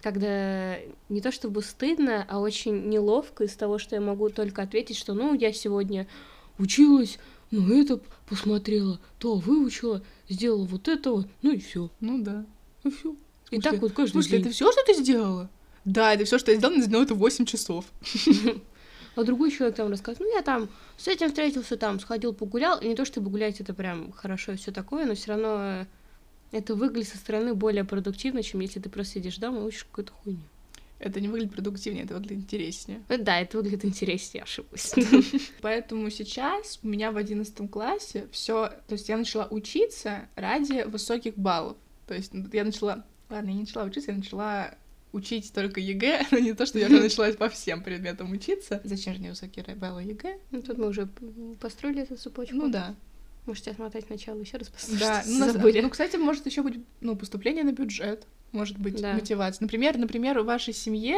когда 0.00 0.76
не 1.08 1.20
то 1.20 1.32
чтобы 1.32 1.62
стыдно, 1.62 2.24
а 2.28 2.38
очень 2.38 2.88
неловко 2.88 3.44
из 3.44 3.54
того, 3.54 3.78
что 3.78 3.96
я 3.96 4.00
могу 4.00 4.28
только 4.30 4.62
ответить, 4.62 4.96
что 4.96 5.14
ну 5.14 5.34
я 5.34 5.52
сегодня 5.52 6.06
училась, 6.58 7.18
ну 7.50 7.80
это 7.80 8.00
посмотрела, 8.28 9.00
то 9.18 9.36
выучила, 9.36 10.02
сделала 10.28 10.64
вот 10.64 10.88
этого, 10.88 11.26
ну 11.42 11.52
и 11.52 11.58
все. 11.58 11.90
Ну 12.00 12.22
да. 12.22 12.44
И 12.84 12.90
все. 12.90 13.16
И 13.50 13.60
так 13.60 13.80
вот 13.80 13.92
каждый 13.92 14.12
Слушай, 14.12 14.30
день. 14.32 14.40
это 14.42 14.50
все, 14.50 14.70
что 14.70 14.82
ты 14.84 14.94
сделала? 14.94 15.50
Да, 15.84 16.12
это 16.12 16.24
все, 16.24 16.38
что 16.38 16.50
я 16.50 16.58
сделала, 16.58 16.76
но 16.86 17.02
это 17.02 17.14
8 17.14 17.44
часов. 17.44 17.86
А 19.16 19.24
другой 19.24 19.50
человек 19.50 19.74
там 19.74 19.90
рассказывает, 19.90 20.30
ну 20.30 20.36
я 20.36 20.42
там 20.42 20.68
с 20.96 21.08
этим 21.08 21.26
встретился, 21.26 21.76
там 21.76 21.98
сходил 21.98 22.32
погулял, 22.32 22.78
и 22.78 22.86
не 22.86 22.94
то 22.94 23.04
чтобы 23.04 23.30
гулять 23.30 23.60
это 23.60 23.74
прям 23.74 24.12
хорошо 24.12 24.52
и 24.52 24.56
все 24.56 24.70
такое, 24.70 25.06
но 25.06 25.16
все 25.16 25.32
равно 25.32 25.86
это 26.52 26.74
выглядит 26.74 27.08
со 27.08 27.16
стороны 27.18 27.54
более 27.54 27.84
продуктивно, 27.84 28.42
чем 28.42 28.60
если 28.60 28.80
ты 28.80 28.88
просто 28.88 29.14
сидишь 29.14 29.38
дома 29.38 29.58
и 29.58 29.62
учишь 29.62 29.84
какую-то 29.84 30.12
хуйню. 30.12 30.40
Это 30.98 31.20
не 31.20 31.28
выглядит 31.28 31.52
продуктивнее, 31.52 32.04
это 32.04 32.14
выглядит 32.14 32.38
интереснее. 32.44 33.02
Э, 33.08 33.18
Да, 33.18 33.38
это 33.38 33.58
выглядит 33.58 33.84
интереснее, 33.84 34.42
ошиблась. 34.42 34.94
Поэтому 35.60 36.10
сейчас 36.10 36.80
у 36.82 36.88
меня 36.88 37.12
в 37.12 37.16
одиннадцатом 37.16 37.68
классе 37.68 38.26
все, 38.32 38.68
то 38.88 38.94
есть 38.94 39.08
я 39.08 39.16
начала 39.16 39.46
учиться 39.50 40.28
ради 40.34 40.84
высоких 40.88 41.36
баллов. 41.36 41.76
То 42.06 42.14
есть 42.14 42.34
ну, 42.34 42.46
я 42.52 42.64
начала, 42.64 43.04
ладно, 43.30 43.48
я 43.48 43.54
не 43.54 43.60
начала 43.60 43.84
учиться, 43.84 44.10
я 44.10 44.16
начала 44.16 44.74
учить 45.12 45.52
только 45.52 45.80
ЕГЭ, 45.80 46.26
но 46.32 46.38
не 46.38 46.52
то, 46.54 46.66
что 46.66 46.78
я 46.80 46.86
уже 46.86 47.00
начала 47.00 47.30
по 47.32 47.48
всем 47.48 47.82
предметам 47.82 48.32
учиться. 48.32 48.80
Зачем 48.82 49.14
же 49.14 49.20
мне 49.20 49.30
высокие 49.30 49.64
баллы 49.76 50.02
ЕГЭ? 50.02 50.38
Ну, 50.50 50.62
Тут 50.62 50.78
мы 50.78 50.88
уже 50.88 51.08
построили 51.60 52.02
эту 52.02 52.16
цепочку. 52.16 52.56
Ну 52.56 52.70
да. 52.70 52.96
Можете 53.48 53.70
отмотать 53.70 54.10
начало 54.10 54.38
еще 54.40 54.58
раз 54.58 54.68
послушать. 54.68 55.00
Да, 55.00 55.22
ну, 55.26 55.50
забыли. 55.50 55.80
ну, 55.80 55.88
кстати, 55.88 56.16
может 56.16 56.44
еще 56.44 56.62
быть, 56.62 56.80
ну, 57.00 57.16
поступление 57.16 57.64
на 57.64 57.72
бюджет, 57.72 58.26
может 58.52 58.78
быть, 58.78 59.00
Да. 59.00 59.14
мотивация. 59.14 59.64
Например, 59.64 59.96
например, 59.96 60.38
в 60.40 60.44
вашей 60.44 60.74
семье 60.74 61.16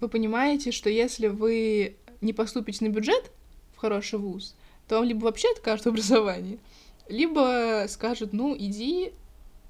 вы 0.00 0.08
понимаете, 0.08 0.70
что 0.70 0.88
если 0.88 1.26
вы 1.26 1.96
не 2.20 2.32
поступите 2.32 2.84
на 2.84 2.90
бюджет 2.90 3.32
в 3.74 3.78
хороший 3.78 4.20
вуз, 4.20 4.54
то 4.86 4.94
вам 4.98 5.06
либо 5.06 5.24
вообще 5.24 5.48
откажут 5.50 5.86
в 5.86 5.88
образовании, 5.88 6.60
либо 7.08 7.86
скажут, 7.88 8.32
ну, 8.32 8.56
иди 8.56 9.12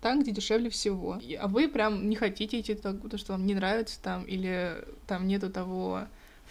там, 0.02 0.20
где 0.20 0.32
дешевле 0.32 0.68
всего. 0.68 1.18
А 1.40 1.48
вы 1.48 1.66
прям 1.66 2.10
не 2.10 2.16
хотите 2.16 2.60
идти 2.60 2.74
туда, 2.74 2.92
потому 2.92 3.18
что 3.18 3.32
вам 3.32 3.46
не 3.46 3.54
нравится 3.54 3.98
там, 4.02 4.24
или 4.24 4.84
там 5.06 5.26
нету 5.26 5.48
того 5.48 6.02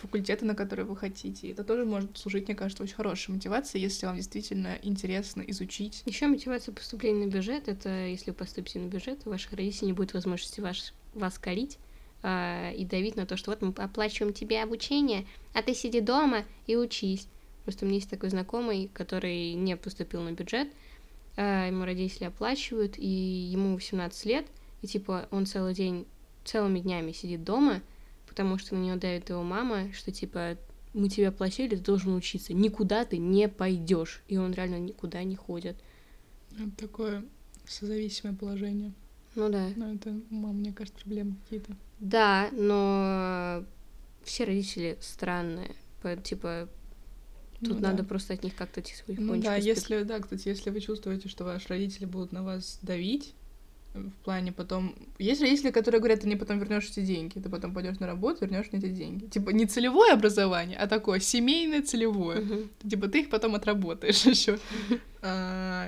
факультета, 0.05 0.45
на 0.45 0.55
который 0.55 0.85
вы 0.85 0.95
хотите. 0.95 1.49
Это 1.49 1.63
тоже 1.63 1.85
может 1.85 2.17
служить, 2.17 2.47
мне 2.47 2.55
кажется, 2.55 2.83
очень 2.83 2.95
хорошей 2.95 3.31
мотивацией, 3.31 3.83
если 3.83 4.05
вам 4.05 4.15
действительно 4.15 4.77
интересно 4.83 5.41
изучить 5.47 6.03
Еще 6.05 6.27
мотивация 6.27 6.73
поступления 6.73 7.25
на 7.25 7.29
бюджет 7.29 7.67
это 7.67 8.05
если 8.05 8.31
вы 8.31 8.37
поступите 8.37 8.79
на 8.79 8.87
бюджет, 8.87 9.21
у 9.25 9.29
ваших 9.29 9.53
родителей 9.53 9.87
не 9.87 9.93
будет 9.93 10.13
возможности 10.13 10.61
ваш, 10.61 10.93
вас 11.13 11.39
корить 11.39 11.77
а, 12.23 12.71
и 12.71 12.85
давить 12.85 13.15
на 13.15 13.25
то, 13.25 13.37
что 13.37 13.51
вот 13.51 13.61
мы 13.61 13.73
оплачиваем 13.83 14.33
тебе 14.33 14.61
обучение, 14.61 15.25
а 15.53 15.61
ты 15.61 15.73
сиди 15.73 16.01
дома 16.01 16.45
и 16.67 16.75
учись. 16.75 17.27
Просто 17.63 17.85
у 17.85 17.87
меня 17.87 17.97
есть 17.97 18.09
такой 18.09 18.29
знакомый, 18.29 18.89
который 18.93 19.53
не 19.53 19.75
поступил 19.75 20.21
на 20.21 20.31
бюджет, 20.31 20.67
а, 21.35 21.67
ему 21.67 21.83
родители 21.83 22.25
оплачивают, 22.25 22.97
и 22.97 23.07
ему 23.07 23.75
18 23.75 24.25
лет, 24.25 24.45
и 24.81 24.87
типа 24.87 25.27
он 25.31 25.45
целый 25.45 25.73
день, 25.73 26.05
целыми 26.43 26.79
днями 26.79 27.11
сидит 27.11 27.43
дома, 27.43 27.81
потому 28.35 28.57
что 28.57 28.75
на 28.75 28.79
него 28.83 28.97
давит 28.97 29.29
его 29.29 29.43
мама, 29.43 29.93
что 29.93 30.11
типа 30.11 30.57
мы 30.93 31.07
тебя 31.07 31.29
оплатили, 31.29 31.69
ты 31.77 31.81
должен 31.81 32.13
учиться, 32.13 32.53
никуда 32.53 33.05
ты 33.05 33.17
не 33.17 33.47
пойдешь, 33.47 34.23
и 34.27 34.35
он 34.35 34.51
реально 34.51 34.77
никуда 34.77 35.23
не 35.23 35.37
ходит. 35.37 35.77
Это 36.59 36.69
такое 36.75 37.23
созависимое 37.65 38.35
положение. 38.35 38.91
Ну 39.35 39.49
да. 39.49 39.69
Но 39.77 39.93
это, 39.93 40.13
мам, 40.29 40.57
мне 40.57 40.73
кажется, 40.73 40.99
проблемы 41.01 41.35
какие-то. 41.45 41.75
Да, 41.99 42.49
но 42.51 43.63
все 44.23 44.43
родители 44.43 44.97
странные. 44.99 45.75
Типа, 46.23 46.67
тут 47.61 47.69
Ну 47.69 47.79
надо 47.79 48.03
да. 48.03 48.09
просто 48.09 48.33
от 48.33 48.43
них 48.43 48.53
как-то 48.55 48.81
тихонечко 48.81 49.21
Ну 49.23 49.41
да, 49.41 49.59
спи- 49.59 49.67
если, 49.67 50.03
да, 50.03 50.19
кстати, 50.19 50.49
если 50.49 50.69
вы 50.71 50.81
чувствуете, 50.81 51.29
что 51.29 51.45
ваши 51.45 51.69
родители 51.69 52.05
будут 52.05 52.31
на 52.33 52.43
вас 52.43 52.79
давить, 52.81 53.33
в 53.95 54.23
плане 54.23 54.51
потом... 54.51 54.95
Есть 55.17 55.41
родители, 55.41 55.71
которые 55.71 55.99
говорят, 55.99 56.21
ты 56.21 56.27
мне 56.27 56.35
потом 56.35 56.59
вернешь 56.59 56.89
эти 56.89 56.99
деньги, 56.99 57.39
ты 57.39 57.49
потом 57.49 57.73
пойдешь 57.73 57.99
на 57.99 58.07
работу, 58.07 58.39
вернешь 58.41 58.67
мне 58.71 58.79
эти 58.79 58.89
деньги. 58.89 59.25
Типа 59.25 59.51
не 59.51 59.65
целевое 59.65 60.13
образование, 60.13 60.77
а 60.77 60.87
такое 60.87 61.19
семейное 61.19 61.81
целевое. 61.81 62.41
Мгм. 62.41 62.69
Типа 62.89 63.07
ты 63.07 63.21
их 63.21 63.29
потом 63.29 63.55
отработаешь 63.55 64.25
еще. 64.25 64.59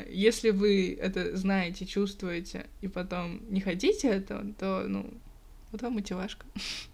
Если 0.09 0.49
вы 0.51 0.97
это 0.99 1.35
знаете, 1.35 1.85
чувствуете, 1.85 2.65
и 2.81 2.87
потом 2.87 3.41
не 3.49 3.59
хотите 3.59 4.07
этого, 4.07 4.43
то, 4.57 4.85
ну, 4.87 5.13
вот 5.71 5.81
вам 5.81 5.93
мотивашка. 5.93 6.45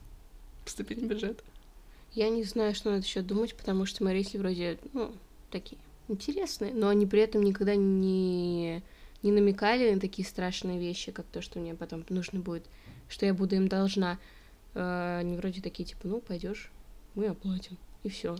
Поступить 0.66 1.02
на 1.02 1.06
бюджет. 1.06 1.44
Я 2.14 2.30
не 2.30 2.44
знаю, 2.44 2.76
что 2.76 2.92
на 2.92 2.96
этот 2.96 3.08
счет 3.08 3.26
думать, 3.26 3.56
потому 3.56 3.86
что 3.86 4.04
мои 4.04 4.14
родители 4.14 4.40
вроде, 4.40 4.80
ну, 4.94 5.12
такие 5.52 5.80
интересные, 6.08 6.74
но 6.74 6.90
они 6.90 7.06
при 7.06 7.22
этом 7.22 7.44
никогда 7.44 7.76
не, 7.76 8.84
не 9.24 9.32
намекали 9.32 9.92
на 9.92 10.00
такие 10.00 10.28
страшные 10.28 10.80
вещи, 10.80 11.12
как 11.12 11.26
то, 11.26 11.42
что 11.42 11.60
мне 11.60 11.74
потом 11.74 12.06
нужно 12.10 12.40
будет, 12.40 12.66
что 13.10 13.26
я 13.26 13.34
буду 13.34 13.56
им 13.56 13.68
должна. 13.68 14.20
Э, 14.76 15.18
Они 15.20 15.36
вроде 15.38 15.62
такие, 15.62 15.86
типа, 15.86 16.02
ну, 16.08 16.20
пойдешь, 16.20 16.70
мы 17.16 17.28
оплатим, 17.28 17.78
и 18.04 18.10
все. 18.10 18.36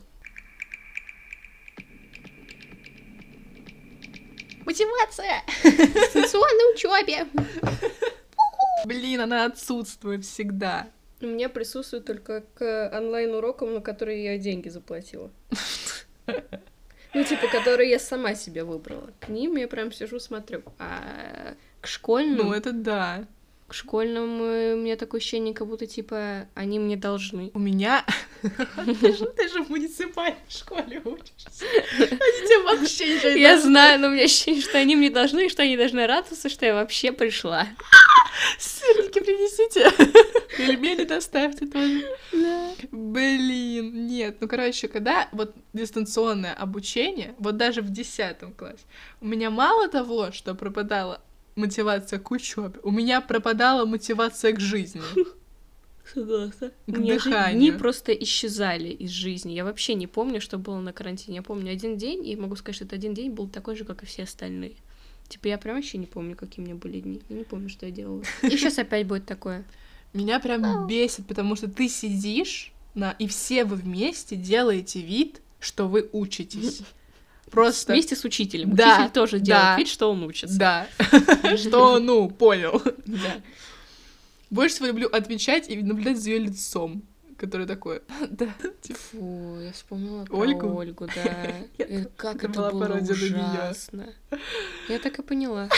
Мотивация! 4.66 5.42
Дистанционной 5.64 6.74
учебе! 6.74 7.28
Блин, 8.86 9.22
она 9.22 9.46
отсутствует 9.46 10.26
всегда. 10.26 10.90
У 11.22 11.26
меня 11.26 11.48
присутствует 11.48 12.06
только 12.06 12.42
к 12.56 12.92
онлайн-урокам, 12.94 13.74
на 13.76 13.82
которые 13.82 14.24
я 14.26 14.38
деньги 14.38 14.70
заплатила. 14.70 15.32
Ну, 17.14 17.24
типа, 17.24 17.48
которые 17.48 17.92
я 17.92 18.00
сама 18.00 18.34
себе 18.36 18.64
выбрала. 18.64 19.10
К 19.20 19.30
ним 19.30 19.56
я 19.58 19.68
прям 19.68 19.92
сижу, 19.92 20.20
смотрю. 20.20 20.64
А 20.80 21.54
к 21.82 21.88
школьным, 21.88 22.48
Ну, 22.48 22.54
это 22.54 22.72
да. 22.72 23.26
К 23.74 23.76
школьным 23.76 24.40
э, 24.44 24.76
у 24.76 24.78
меня 24.78 24.96
такое 24.96 25.20
ощущение, 25.20 25.52
как 25.52 25.68
будто, 25.68 25.88
типа, 25.88 26.48
они 26.54 26.78
мне 26.78 26.96
должны. 26.96 27.50
У 27.56 27.60
меня... 27.60 28.06
Ты 28.44 29.50
же 29.50 29.64
в 29.64 29.70
муниципальной 29.70 30.38
школе 30.48 31.02
учишься. 31.04 31.66
Они 31.98 32.14
тебе 32.14 32.64
вообще 32.66 33.16
ничего 33.16 33.32
не 33.32 33.42
Я 33.42 33.60
знаю, 33.60 34.00
но 34.00 34.10
у 34.10 34.12
меня 34.12 34.26
ощущение, 34.26 34.62
что 34.62 34.78
они 34.78 34.96
мне 34.96 35.10
должны, 35.10 35.48
и 35.48 35.50
что 35.50 35.64
они 35.64 35.76
должны 35.76 36.06
радоваться, 36.06 36.50
что 36.50 36.68
я 36.68 36.76
вообще 36.76 37.12
пришла. 37.12 37.68
Сырники 38.60 39.20
принесите. 39.20 39.90
Пельмени 40.56 41.06
доставьте 41.06 41.66
тоже. 41.66 42.06
Да. 42.32 42.76
Блин, 42.92 44.06
нет. 44.06 44.38
Ну, 44.40 44.48
короче, 44.48 44.88
когда 44.88 45.30
вот 45.32 45.56
дистанционное 45.74 46.54
обучение, 46.54 47.34
вот 47.40 47.58
даже 47.58 47.82
в 47.82 47.90
10 47.90 48.56
классе, 48.56 48.86
у 49.20 49.26
меня 49.26 49.50
мало 49.50 49.88
того, 49.88 50.32
что 50.32 50.54
пропадала 50.54 51.22
мотивация 51.56 52.20
к 52.20 52.32
учебе, 52.32 52.80
у 52.84 52.92
меня 52.92 53.22
пропадала 53.22 53.86
мотивация 53.86 54.54
к 54.54 54.60
жизни. 54.60 55.02
Согласна. 56.14 56.70
К 56.70 56.74
У 56.88 56.92
меня 56.98 57.16
дыханию. 57.16 57.60
дни 57.60 57.72
просто 57.72 58.12
исчезали 58.12 58.90
из 58.90 59.12
жизни. 59.12 59.54
Я 59.54 59.64
вообще 59.64 59.94
не 59.94 60.08
помню, 60.08 60.42
что 60.42 60.58
было 60.58 60.80
на 60.80 60.92
карантине. 60.94 61.38
Я 61.38 61.44
помню 61.44 61.72
один 61.72 61.98
день, 61.98 62.28
и 62.28 62.36
могу 62.36 62.56
сказать, 62.56 62.76
что 62.76 62.86
этот 62.86 63.00
один 63.00 63.14
день 63.14 63.32
был 63.32 63.48
такой 63.48 63.76
же, 63.76 63.86
как 63.86 64.04
и 64.04 64.06
все 64.06 64.24
остальные. 64.24 64.76
Типа, 65.30 65.48
я 65.48 65.58
прям 65.58 65.78
вообще 65.78 65.98
не 65.98 66.06
помню, 66.06 66.36
какие 66.36 66.64
у 66.64 66.68
меня 66.68 66.76
были 66.76 67.00
дни. 67.00 67.22
Я 67.30 67.38
не 67.38 67.44
помню, 67.44 67.70
что 67.70 67.86
я 67.86 67.92
делала. 67.92 68.24
И 68.42 68.50
сейчас 68.50 68.78
опять 68.78 69.08
будет 69.08 69.26
такое. 69.26 69.64
Меня 70.12 70.40
прям 70.40 70.86
бесит, 70.86 71.26
потому 71.26 71.56
что 71.56 71.68
ты 71.68 71.90
сидишь, 71.90 72.72
на... 72.94 73.16
и 73.18 73.28
все 73.28 73.66
вы 73.66 73.78
вместе 73.78 74.36
делаете 74.36 75.02
вид, 75.02 75.42
что 75.60 75.88
вы 75.88 76.08
учитесь. 76.12 76.82
Просто... 77.54 77.94
Вместе 77.94 78.16
с 78.16 78.26
учителем. 78.26 78.76
Да, 78.76 78.96
Учитель 78.96 79.14
тоже 79.14 79.38
да. 79.38 79.46
делает 79.46 79.78
вид, 79.78 79.88
что 79.88 80.12
он 80.12 80.24
учится. 80.24 80.58
Да. 80.58 80.88
Что, 81.56 82.00
ну, 82.00 82.28
понял. 82.28 82.82
Да. 83.06 83.42
Больше 84.50 84.76
всего 84.76 84.88
люблю 84.88 85.08
отвечать 85.08 85.70
и 85.70 85.84
наблюдать 85.84 86.18
за 86.18 86.32
ее 86.32 86.40
лицом, 86.40 87.04
которое 87.38 87.68
такое. 87.68 88.02
Да. 88.28 88.48
Типа, 88.82 89.00
Фу, 89.12 89.60
я 89.62 89.72
вспомнила 89.72 90.26
про 90.26 90.36
Ольгу? 90.36 90.76
Ольгу, 90.76 91.06
да. 91.06 91.54
Э, 91.78 92.06
Как 92.18 92.44
это 92.44 92.72
было 92.72 92.98
ужасно. 92.98 94.12
Я 94.90 94.98
так 94.98 95.20
и 95.20 95.22
поняла. 95.22 95.70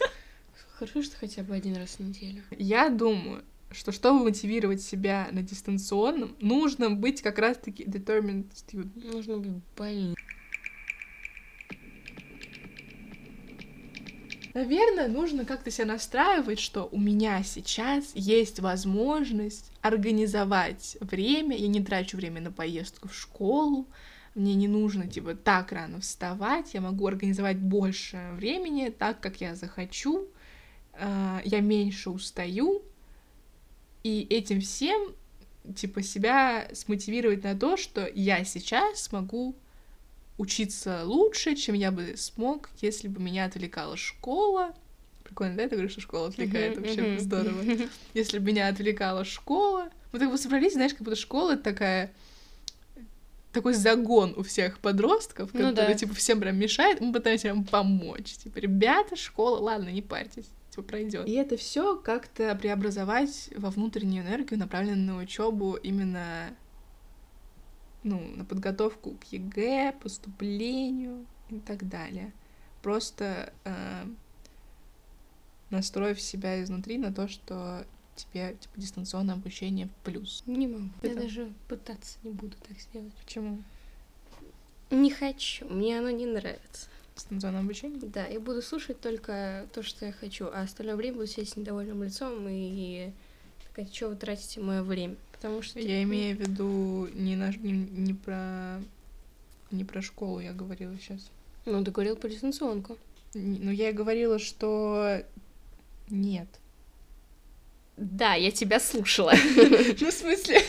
Хорошо, 0.78 1.02
что 1.02 1.16
хотя 1.16 1.42
бы 1.42 1.54
один 1.54 1.74
раз 1.74 1.96
в 1.98 2.00
неделю. 2.00 2.42
Я 2.50 2.90
думаю, 2.90 3.42
что 3.70 3.92
чтобы 3.92 4.24
мотивировать 4.24 4.82
себя 4.82 5.28
на 5.32 5.42
дистанционном, 5.42 6.36
нужно 6.40 6.90
быть 6.90 7.22
как 7.22 7.38
раз-таки 7.38 7.84
determined 7.84 8.46
student. 8.52 8.90
Нужно 9.10 9.38
быть 9.38 9.62
больным. 9.74 10.14
Наверное, 14.58 15.06
нужно 15.06 15.44
как-то 15.44 15.70
себя 15.70 15.86
настраивать, 15.86 16.58
что 16.58 16.88
у 16.90 16.98
меня 16.98 17.44
сейчас 17.44 18.10
есть 18.16 18.58
возможность 18.58 19.70
организовать 19.82 20.96
время, 21.00 21.56
я 21.56 21.68
не 21.68 21.80
трачу 21.80 22.16
время 22.16 22.40
на 22.40 22.50
поездку 22.50 23.06
в 23.06 23.14
школу, 23.14 23.86
мне 24.34 24.56
не 24.56 24.66
нужно, 24.66 25.06
типа, 25.06 25.36
так 25.36 25.70
рано 25.70 26.00
вставать, 26.00 26.74
я 26.74 26.80
могу 26.80 27.06
организовать 27.06 27.58
больше 27.58 28.32
времени 28.34 28.88
так, 28.88 29.20
как 29.20 29.40
я 29.40 29.54
захочу, 29.54 30.26
а, 30.92 31.40
я 31.44 31.60
меньше 31.60 32.10
устаю, 32.10 32.82
и 34.02 34.26
этим 34.28 34.60
всем, 34.60 35.14
типа, 35.76 36.02
себя 36.02 36.68
смотивировать 36.72 37.44
на 37.44 37.56
то, 37.56 37.76
что 37.76 38.10
я 38.12 38.42
сейчас 38.42 39.04
смогу 39.04 39.54
учиться 40.38 41.02
лучше, 41.04 41.54
чем 41.56 41.74
я 41.74 41.90
бы 41.90 42.14
смог, 42.16 42.70
если 42.80 43.08
бы 43.08 43.20
меня 43.20 43.44
отвлекала 43.44 43.96
школа. 43.96 44.74
Прикольно, 45.24 45.56
да, 45.56 45.62
я 45.64 45.68
говорю, 45.68 45.88
что 45.90 46.00
школа 46.00 46.28
отвлекает? 46.28 46.76
Мгм, 46.78 46.82
Вообще 46.86 47.18
здорово. 47.18 47.62
Если 48.14 48.38
бы 48.38 48.46
меня 48.46 48.68
отвлекала 48.68 49.24
школа. 49.24 49.90
Мы 50.12 50.18
так 50.20 50.30
бы 50.30 50.38
собрались, 50.38 50.72
знаешь, 50.72 50.92
как 50.92 51.02
будто 51.02 51.16
школа 51.16 51.52
это 51.52 51.62
такая 51.64 52.10
такой 53.52 53.74
загон 53.74 54.34
у 54.36 54.42
всех 54.42 54.78
подростков, 54.78 55.50
Ну 55.52 55.60
который, 55.70 55.88
да. 55.88 55.94
типа, 55.94 56.14
всем 56.14 56.40
прям 56.40 56.56
мешает, 56.56 57.00
мы 57.00 57.12
пытаемся 57.12 57.44
прям 57.48 57.64
помочь. 57.64 58.32
Типа, 58.34 58.58
ребята, 58.58 59.16
школа, 59.16 59.58
ладно, 59.58 59.88
не 59.88 60.02
парьтесь. 60.02 60.44
типа 60.70 60.82
пройдет. 60.82 61.26
И 61.26 61.32
это 61.32 61.56
все 61.56 61.96
как-то 61.96 62.54
преобразовать 62.54 63.50
во 63.56 63.70
внутреннюю 63.70 64.24
энергию, 64.24 64.58
направленную 64.60 65.16
на 65.16 65.22
учебу 65.22 65.74
именно 65.82 66.50
ну, 68.02 68.20
на 68.36 68.44
подготовку 68.44 69.12
к 69.12 69.24
ЕГЭ, 69.24 69.94
поступлению 70.00 71.26
и 71.50 71.58
так 71.58 71.88
далее. 71.88 72.32
Просто 72.82 73.52
э, 73.64 74.06
настроив 75.70 76.20
себя 76.20 76.62
изнутри 76.62 76.98
на 76.98 77.12
то, 77.12 77.28
что 77.28 77.84
тебе 78.14 78.56
типа 78.60 78.80
дистанционное 78.80 79.34
обучение 79.34 79.86
в 79.86 80.04
плюс. 80.04 80.42
Не 80.46 80.66
могу. 80.66 80.90
Это... 81.02 81.08
Я 81.08 81.14
даже 81.14 81.52
пытаться 81.68 82.18
не 82.22 82.30
буду 82.30 82.56
так 82.66 82.78
сделать. 82.78 83.12
Почему? 83.24 83.62
Не 84.90 85.10
хочу. 85.10 85.66
Мне 85.68 85.98
оно 85.98 86.10
не 86.10 86.26
нравится. 86.26 86.88
Дистанционное 87.14 87.60
обучение? 87.60 88.00
Да, 88.00 88.26
я 88.26 88.40
буду 88.40 88.62
слушать 88.62 89.00
только 89.00 89.66
то, 89.72 89.82
что 89.82 90.06
я 90.06 90.12
хочу, 90.12 90.46
а 90.46 90.62
остальное 90.62 90.96
время 90.96 91.16
буду 91.16 91.26
сидеть 91.26 91.50
с 91.50 91.56
недовольным 91.56 92.02
лицом 92.02 92.46
и 92.48 93.12
сказать, 93.70 93.94
что 93.94 94.08
вы 94.08 94.16
тратите 94.16 94.60
мое 94.60 94.82
время. 94.82 95.16
Потому 95.38 95.62
что... 95.62 95.78
Я 95.78 96.02
имею 96.02 96.36
в 96.36 96.40
виду 96.40 97.08
не, 97.14 97.36
на... 97.36 97.50
не, 97.50 97.72
не 97.72 98.14
про... 98.14 98.80
Не 99.70 99.84
про 99.84 100.02
школу 100.02 100.40
я 100.40 100.52
говорила 100.52 100.96
сейчас. 100.98 101.30
Ну, 101.66 101.84
ты 101.84 101.90
говорил 101.90 102.16
про 102.16 102.28
дистанционку. 102.28 102.96
Ну, 103.34 103.70
я 103.70 103.92
говорила, 103.92 104.38
что 104.38 105.22
нет. 106.08 106.48
Да, 107.98 108.34
я 108.34 108.50
тебя 108.50 108.80
слушала. 108.80 109.34
Ну, 110.00 110.10
в 110.10 110.14
смысле, 110.14 110.62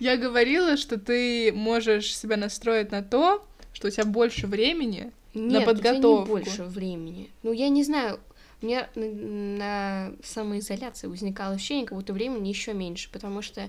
я 0.00 0.16
говорила, 0.16 0.76
что 0.76 0.98
ты 0.98 1.52
можешь 1.52 2.16
себя 2.16 2.36
настроить 2.36 2.92
на 2.92 3.02
то, 3.02 3.46
что 3.72 3.88
у 3.88 3.90
тебя 3.90 4.04
больше 4.04 4.46
времени 4.46 5.12
Нет, 5.34 5.52
на 5.52 5.60
подготовку. 5.62 6.32
У 6.34 6.40
тебя 6.40 6.50
не 6.50 6.56
больше 6.56 6.64
времени. 6.64 7.30
Ну, 7.42 7.52
я 7.52 7.68
не 7.68 7.84
знаю, 7.84 8.20
у 8.62 8.66
меня 8.66 8.88
на, 8.94 9.06
на 9.06 10.12
самоизоляции 10.22 11.08
возникало 11.08 11.54
ощущение, 11.54 11.86
как 11.86 11.98
будто 11.98 12.12
времени 12.12 12.48
еще 12.48 12.72
меньше, 12.72 13.10
потому 13.12 13.42
что 13.42 13.68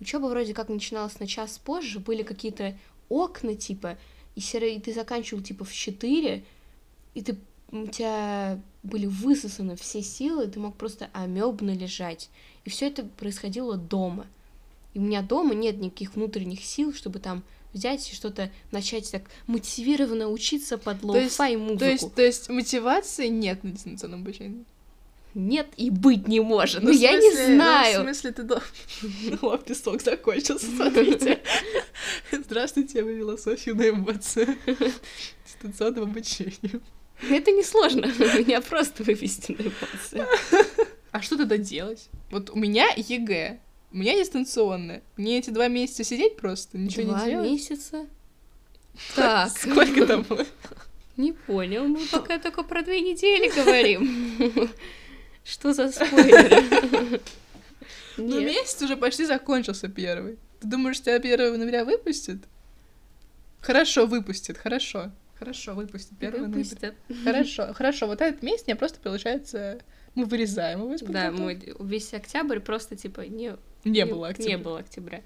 учеба 0.00 0.26
вроде 0.26 0.54
как 0.54 0.68
начиналась 0.68 1.18
на 1.20 1.26
час 1.26 1.58
позже, 1.58 2.00
были 2.00 2.22
какие-то 2.22 2.76
окна, 3.08 3.54
типа, 3.54 3.98
и, 4.34 4.40
серый, 4.40 4.76
и 4.76 4.80
ты 4.80 4.92
заканчивал, 4.92 5.42
типа, 5.42 5.64
в 5.64 5.72
4, 5.72 6.44
и 7.14 7.22
ты, 7.22 7.36
у 7.70 7.86
тебя 7.86 8.60
были 8.82 9.06
высосаны 9.06 9.76
все 9.76 10.02
силы, 10.02 10.46
ты 10.46 10.60
мог 10.60 10.76
просто 10.76 11.10
амебно 11.12 11.72
лежать. 11.74 12.30
И 12.64 12.70
все 12.70 12.86
это 12.86 13.04
происходило 13.04 13.76
дома. 13.76 14.26
И 14.94 14.98
у 14.98 15.02
меня 15.02 15.22
дома 15.22 15.54
нет 15.54 15.78
никаких 15.78 16.14
внутренних 16.14 16.64
сил, 16.64 16.94
чтобы 16.94 17.18
там 17.18 17.42
взять 17.72 18.10
и 18.10 18.14
что-то 18.14 18.50
начать 18.70 19.10
так 19.10 19.22
мотивированно 19.46 20.28
учиться 20.28 20.78
под 20.78 21.02
лоу-фай 21.02 21.56
музыку. 21.56 21.78
То 21.78 21.90
есть, 21.90 22.14
то 22.14 22.22
есть 22.22 22.48
мотивации 22.48 23.28
нет 23.28 23.62
на 23.64 23.72
дистанционном 23.72 24.22
обучении? 24.22 24.64
Нет 25.38 25.68
и 25.76 25.90
быть 25.90 26.26
не 26.26 26.40
может. 26.40 26.82
Ну, 26.82 26.90
ну 26.90 26.98
я 26.98 27.16
не 27.16 27.30
знаю. 27.30 27.98
Ну, 27.98 28.00
в 28.00 28.06
смысле, 28.06 28.32
ты 28.32 28.42
до... 28.42 28.60
Ну, 29.40 29.56
песок 29.66 30.02
закончился, 30.02 30.66
смотрите. 30.66 31.40
Здравствуйте, 32.32 32.98
я 32.98 33.04
вывела 33.04 33.36
Софью 33.36 33.76
на 33.76 33.88
эмоции. 33.88 34.48
Дистанционным 35.46 36.10
обучением. 36.10 36.82
Это 37.30 37.52
не 37.52 37.62
сложно. 37.62 38.06
Меня 38.36 38.60
просто 38.60 39.04
вывести 39.04 39.52
на 39.52 39.62
эмоции. 39.62 40.26
А 41.12 41.22
что 41.22 41.36
тогда 41.36 41.56
делать? 41.56 42.08
Вот 42.32 42.50
у 42.50 42.56
меня 42.56 42.88
ЕГЭ. 42.96 43.60
У 43.92 43.96
меня 43.96 44.18
дистанционное. 44.18 45.02
Мне 45.16 45.38
эти 45.38 45.50
два 45.50 45.68
месяца 45.68 46.02
сидеть 46.02 46.36
просто, 46.36 46.78
ничего 46.78 47.04
два 47.04 47.24
не 47.24 47.30
делать? 47.30 47.46
Два 47.46 47.52
месяца? 47.52 48.06
Так. 49.14 49.50
Сколько 49.56 50.04
там 50.04 50.26
Не 51.16 51.32
понял, 51.32 51.84
мы 51.84 52.00
пока 52.10 52.40
только 52.40 52.64
про 52.64 52.82
две 52.82 53.00
недели 53.00 53.48
говорим. 53.54 54.70
Что 55.48 55.72
за 55.72 55.90
спойлер? 55.90 57.20
Ну, 58.20 58.40
месяц 58.40 58.82
уже 58.82 58.96
почти 58.96 59.24
закончился 59.24 59.88
первый. 59.88 60.38
Ты 60.58 60.66
думаешь, 60.66 61.00
тебя 61.00 61.14
1 61.14 61.56
ноября 61.56 61.84
выпустят? 61.84 62.38
Хорошо, 63.60 64.06
выпустят, 64.06 64.58
хорошо. 64.58 65.12
Хорошо, 65.38 65.74
выпустят 65.74 66.20
1 66.20 66.50
выпустят. 66.50 66.82
ноября. 67.08 67.24
Хорошо, 67.24 67.72
хорошо. 67.74 68.08
Вот 68.08 68.20
этот 68.20 68.42
месяц 68.42 68.66
мне 68.66 68.74
просто 68.74 68.98
получается... 68.98 69.80
Мы 70.16 70.24
вырезаем 70.24 70.80
его 70.80 70.94
из 70.94 71.00
Да, 71.02 71.30
мы 71.30 71.62
весь 71.78 72.12
октябрь 72.12 72.58
просто, 72.58 72.96
типа, 72.96 73.20
не... 73.20 73.56
Не 73.84 74.04
было 74.04 74.28
октября. 74.28 74.56
Не 74.56 74.62
было 74.62 74.78
октября. 74.80 75.22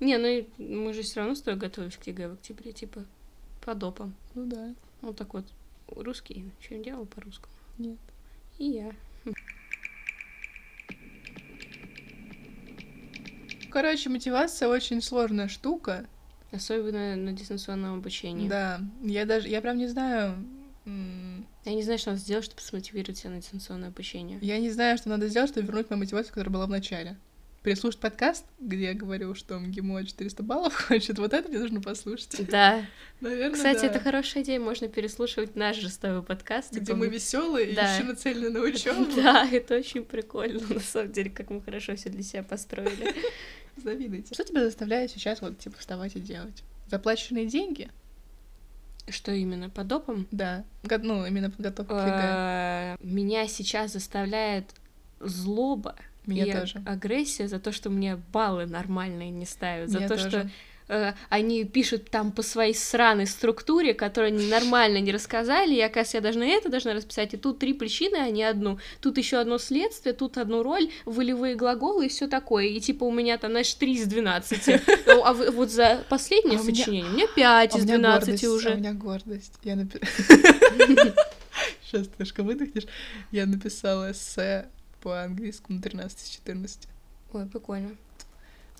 Не, 0.00 0.18
ну 0.18 0.46
мы 0.58 0.92
же 0.94 1.02
все 1.02 1.20
равно 1.20 1.36
строго 1.36 1.60
готовились 1.60 1.96
к 1.96 2.04
ЕГЭ 2.08 2.28
в 2.28 2.32
октябре, 2.32 2.72
типа, 2.72 3.04
по 3.64 3.74
допам. 3.76 4.16
Ну 4.34 4.46
да. 4.46 4.74
Вот 5.00 5.16
так 5.16 5.32
вот. 5.32 5.46
Русский 5.86 6.44
что 6.60 6.74
не 6.74 6.82
делал 6.82 7.06
по-русскому? 7.06 7.54
Нет. 7.78 7.98
И 8.58 8.64
я. 8.64 8.92
Короче, 13.72 14.10
мотивация 14.10 14.68
очень 14.68 15.00
сложная 15.00 15.48
штука. 15.48 16.04
Особенно 16.50 17.16
на 17.16 17.32
дистанционном 17.32 17.94
обучении. 17.94 18.46
Да, 18.46 18.80
я 19.02 19.24
даже, 19.24 19.48
я 19.48 19.62
прям 19.62 19.78
не 19.78 19.86
знаю... 19.86 20.36
Я 21.64 21.74
не 21.74 21.82
знаю, 21.82 21.98
что 21.98 22.10
надо 22.10 22.20
сделать, 22.20 22.44
чтобы 22.44 22.60
смотивировать 22.60 23.16
себя 23.16 23.30
на 23.30 23.40
дистанционное 23.40 23.88
обучение. 23.88 24.38
Я 24.42 24.58
не 24.58 24.68
знаю, 24.68 24.98
что 24.98 25.08
надо 25.08 25.28
сделать, 25.28 25.50
чтобы 25.50 25.66
вернуть 25.66 25.88
мою 25.88 26.00
мотивацию, 26.00 26.34
которая 26.34 26.52
была 26.52 26.66
в 26.66 26.70
начале. 26.70 27.16
Переслушать 27.62 28.00
подкаст, 28.00 28.44
где 28.58 28.86
я 28.86 28.94
говорю, 28.94 29.36
что 29.36 29.56
МГИМО 29.60 30.04
400 30.04 30.42
баллов 30.42 30.74
хочет, 30.88 31.18
вот 31.20 31.32
это 31.32 31.48
мне 31.48 31.60
нужно 31.60 31.80
послушать. 31.80 32.44
Да. 32.50 32.84
Наверное, 33.20 33.54
Кстати, 33.54 33.82
да. 33.82 33.86
это 33.86 34.00
хорошая 34.00 34.42
идея, 34.42 34.58
можно 34.58 34.88
переслушивать 34.88 35.54
наш 35.54 35.76
же 35.76 35.88
с 35.88 35.96
тобой 35.96 36.24
подкаст. 36.24 36.72
Где 36.72 36.84
типа 36.84 36.96
мы 36.96 37.06
веселые 37.06 37.72
да. 37.72 37.88
и 37.88 37.94
еще 37.94 38.04
нацелены 38.04 38.50
на 38.50 38.60
учебу. 38.68 39.06
Да, 39.14 39.48
это 39.48 39.76
очень 39.76 40.04
прикольно, 40.04 40.60
на 40.68 40.80
самом 40.80 41.12
деле, 41.12 41.30
как 41.30 41.50
мы 41.50 41.62
хорошо 41.62 41.94
все 41.94 42.10
для 42.10 42.24
себя 42.24 42.42
построили. 42.42 43.14
Завидуйте. 43.82 44.34
Что 44.34 44.44
тебя 44.44 44.64
заставляет 44.64 45.10
сейчас 45.10 45.40
вот, 45.40 45.58
типа, 45.58 45.76
вставать 45.78 46.16
и 46.16 46.20
делать? 46.20 46.62
Заплаченные 46.88 47.46
деньги? 47.46 47.90
Что 49.08 49.32
именно, 49.32 49.68
по 49.68 49.82
допам? 49.82 50.28
Да, 50.30 50.64
ну, 50.84 51.26
именно 51.26 51.50
подготовка 51.50 51.94
к 51.94 52.06
ЕГЭ. 52.06 52.96
Меня 53.02 53.48
сейчас 53.48 53.92
заставляет 53.92 54.70
злоба 55.20 55.96
Меня 56.26 56.44
и 56.44 56.52
тоже. 56.52 56.82
агрессия 56.86 57.48
за 57.48 57.58
то, 57.58 57.72
что 57.72 57.90
мне 57.90 58.16
баллы 58.32 58.66
нормальные 58.66 59.30
не 59.30 59.44
ставят, 59.44 59.90
за 59.90 59.98
Меня 59.98 60.08
то, 60.08 60.14
тоже. 60.16 60.28
что 60.28 60.50
они 61.28 61.64
пишут 61.64 62.10
там 62.10 62.32
по 62.32 62.42
своей 62.42 62.74
сраной 62.74 63.26
структуре, 63.26 63.94
которую 63.94 64.28
они 64.34 64.46
нормально 64.48 64.98
не 64.98 65.12
рассказали, 65.12 65.74
и, 65.74 65.80
оказывается, 65.80 66.16
я 66.18 66.20
должна 66.20 66.46
это 66.46 66.68
должна 66.68 66.92
расписать, 66.94 67.34
и 67.34 67.36
тут 67.36 67.58
три 67.58 67.72
причины, 67.72 68.16
а 68.16 68.30
не 68.30 68.42
одну, 68.42 68.78
тут 69.00 69.16
еще 69.18 69.38
одно 69.38 69.58
следствие, 69.58 70.12
тут 70.12 70.38
одну 70.38 70.62
роль, 70.62 70.90
волевые 71.04 71.54
глаголы 71.54 72.06
и 72.06 72.08
все 72.08 72.26
такое, 72.28 72.66
и 72.66 72.80
типа 72.80 73.04
у 73.04 73.12
меня 73.12 73.38
там, 73.38 73.52
знаешь, 73.52 73.72
3 73.74 73.92
из 73.92 74.06
12, 74.06 74.80
а 75.24 75.32
в- 75.32 75.50
вот 75.52 75.70
за 75.70 76.04
последнее 76.08 76.58
А 76.58 76.62
сочинение 76.62 77.10
у 77.10 77.14
меня 77.14 77.26
5 77.34 77.74
А 77.74 77.78
из 77.78 77.84
меня 77.84 77.98
12 77.98 78.26
гордость, 78.28 78.44
уже. 78.44 78.68
а 78.70 78.74
У 78.74 78.76
меня 78.78 78.92
гордость. 78.92 79.52
Я. 79.64 79.76
Сейчас 81.84 82.08
немножко 82.08 82.42
выдохнешь. 82.42 82.86
Я 83.30 83.46
написала 83.46 84.12
эссе 84.12 84.66
по 85.02 85.22
английскому 85.22 85.80
13 85.80 86.22
из 86.22 86.28
14. 86.30 86.88
Ой, 87.34 87.46
прикольно. 87.46 87.90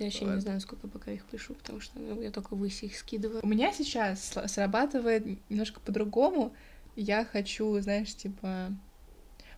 Я 0.04 0.10
вообще 0.10 0.24
Вот. 0.24 0.34
не 0.34 0.40
знаю, 0.40 0.60
сколько 0.60 0.88
пока 0.88 1.10
их 1.10 1.24
пишу, 1.24 1.54
потому 1.54 1.80
что 1.80 1.98
ну, 1.98 2.20
я 2.20 2.30
только 2.30 2.54
выси 2.54 2.86
их 2.86 2.96
скидываю. 2.96 3.40
У 3.42 3.46
меня 3.46 3.72
сейчас 3.72 4.32
срабатывает 4.46 5.24
немножко 5.50 5.80
по-другому. 5.80 6.54
Я 6.96 7.24
хочу, 7.24 7.78
знаешь, 7.80 8.14
типа... 8.14 8.68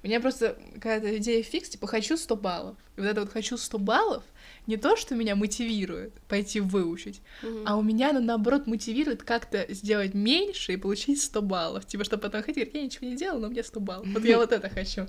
У 0.03 0.07
меня 0.07 0.21
просто 0.21 0.59
какая-то 0.75 1.17
идея 1.17 1.43
фикс, 1.43 1.71
типа, 1.71 1.87
хочу 1.87 2.19
100 2.19 2.37
баллов. 2.37 2.77
И 2.97 3.01
вот 3.01 3.07
это 3.07 3.23
вот 3.23 3.33
хочу 3.33 3.57
100 3.57 3.79
баллов 3.79 4.23
не 4.67 4.77
то, 4.77 4.97
что 4.97 5.15
меня 5.15 5.35
мотивирует 5.35 6.13
пойти 6.29 6.61
выучить, 6.61 7.23
Мгм. 7.43 7.63
а 7.67 7.77
у 7.77 7.83
меня 7.83 8.11
оно, 8.11 8.21
наоборот, 8.21 8.67
мотивирует 8.67 9.23
как-то 9.23 9.65
сделать 9.71 10.13
меньше 10.13 10.75
и 10.75 10.77
получить 10.77 11.23
100 11.23 11.41
баллов. 11.41 11.87
Типа, 11.87 12.05
чтобы 12.05 12.21
потом 12.25 12.43
ходить, 12.43 12.57
говорить, 12.57 12.75
я 12.75 12.83
ничего 12.83 13.07
не 13.07 13.17
делала, 13.17 13.41
но 13.41 13.49
мне 13.49 13.63
100 13.65 13.81
баллов. 13.81 14.07
Вот 14.13 14.23
я 14.25 14.37
вот 14.37 14.53
это 14.53 14.69
хочу. 14.69 15.07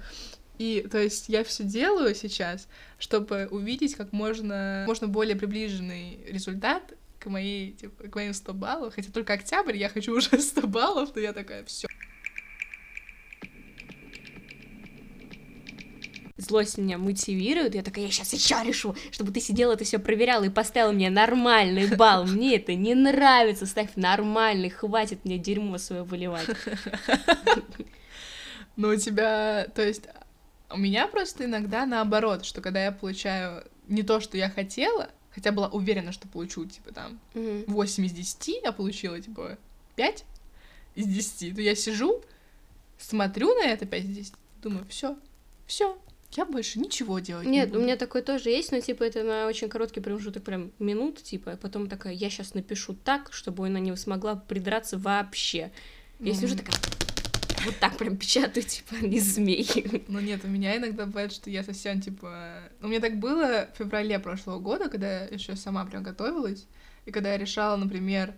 И, 0.58 0.88
то 0.90 0.98
есть, 0.98 1.30
я 1.30 1.44
все 1.44 1.64
делаю 1.64 2.16
сейчас, 2.16 2.68
чтобы 2.98 3.48
увидеть 3.52 3.96
как 3.96 4.14
можно, 4.14 4.84
можно 4.88 5.08
более 5.08 5.36
приближенный 5.36 6.20
результат 6.28 6.94
к 7.20 7.28
моей, 7.28 7.74
типа, 7.74 8.08
к 8.08 8.16
моим 8.16 8.34
100 8.34 8.54
баллов. 8.54 8.96
Хотя 8.96 9.12
только 9.12 9.34
октябрь, 9.34 9.78
я 9.78 9.90
хочу 9.90 10.14
уже 10.18 10.40
100 10.40 10.68
баллов, 10.68 11.10
но 11.16 11.22
я 11.22 11.34
такая, 11.34 11.66
все. 11.66 11.88
Злость 16.38 16.78
меня 16.78 16.98
мотивирует, 16.98 17.76
я 17.76 17.82
такая, 17.82 18.06
я 18.06 18.12
сейчас 18.12 18.34
еще 18.34 18.56
решу, 18.64 18.94
чтобы 19.12 19.32
ты 19.32 19.40
сидела, 19.40 19.74
это 19.74 19.86
все 19.86 20.00
проверяла 20.00 20.44
и 20.44 20.50
поставила 20.50 20.92
мне 20.92 21.10
нормальный 21.10 21.96
балл. 21.96 22.26
Мне 22.36 22.58
это 22.58 22.76
не 22.76 22.94
нравится, 22.94 23.66
ставь 23.66 23.92
нормальный, 23.96 24.70
хватит 24.70 25.24
мне 25.24 25.38
дерьмо 25.38 25.78
свое 25.78 26.04
выливать. 26.04 26.48
Но 28.76 28.90
у 28.90 28.96
тебя, 28.98 29.68
то 29.74 29.82
есть, 29.82 30.04
у 30.70 30.78
меня 30.78 31.08
просто 31.08 31.46
иногда 31.46 31.86
наоборот, 31.86 32.46
что 32.46 32.62
когда 32.62 32.84
я 32.84 32.92
получаю 32.92 33.64
не 33.88 34.04
то, 34.04 34.20
что 34.20 34.38
я 34.38 34.50
хотела, 34.50 35.10
хотя 35.32 35.52
была 35.52 35.68
уверена, 35.68 36.12
что 36.12 36.28
получу, 36.28 36.66
типа, 36.66 36.94
там, 36.94 37.20
Мгм. 37.34 37.66
8 37.68 38.06
из 38.06 38.12
10, 38.12 38.62
я 38.64 38.72
получила, 38.72 39.20
типа, 39.20 39.58
5 39.96 40.26
из 40.96 41.06
10, 41.08 41.56
то 41.56 41.62
я 41.62 41.76
сижу, 41.76 42.24
смотрю 42.98 43.54
на 43.56 43.66
это 43.66 43.86
5 43.86 44.04
из 44.06 44.10
10, 44.16 44.34
думаю, 44.62 44.86
все, 44.90 45.18
все, 45.68 45.98
я 46.32 46.46
больше 46.46 46.80
ничего 46.80 47.20
делать 47.20 47.46
Нет, 47.48 47.68
не 47.68 47.72
у 47.72 47.74
буду. 47.76 47.84
меня 47.86 47.96
такое 47.98 48.22
тоже 48.22 48.50
есть, 48.50 48.72
но 48.72 48.80
типа 48.80 49.04
это 49.04 49.24
на 49.24 49.48
очень 49.48 49.70
короткий 49.70 50.00
промежуток 50.00 50.44
прям 50.44 50.72
минут, 50.80 51.22
типа, 51.22 51.54
а 51.54 51.58
потом 51.58 51.88
такая, 51.88 52.14
я 52.14 52.30
сейчас 52.30 52.54
напишу 52.54 52.94
так, 52.94 53.32
чтобы 53.32 53.68
она 53.68 53.80
не 53.80 53.96
смогла 53.96 54.36
придраться 54.36 54.98
вообще. 54.98 55.72
Я 56.20 56.34
Ну, 56.34 56.40
сижу 56.40 56.56
такая, 56.58 56.76
вот 57.66 57.78
так 57.80 57.98
прям 57.98 58.18
печатаю, 58.18 58.66
типа, 58.66 58.96
не 59.02 59.20
змей. 59.20 59.68
Ну 60.08 60.20
нет, 60.20 60.42
у 60.44 60.48
меня 60.48 60.78
иногда 60.78 61.06
бывает, 61.06 61.32
что 61.32 61.50
я 61.50 61.64
совсем 61.64 62.02
типа... 62.02 62.70
У 62.82 62.88
меня 62.88 63.00
так 63.00 63.18
было 63.18 63.68
в 63.74 63.78
феврале 63.78 64.20
прошлого 64.20 64.60
года, 64.60 64.90
когда 64.90 65.24
я 65.24 65.26
еще 65.26 65.56
сама 65.56 65.86
прям 65.86 66.04
готовилась, 66.04 66.66
и 67.06 67.12
когда 67.12 67.32
я 67.32 67.38
решала, 67.38 67.76
например, 67.76 68.34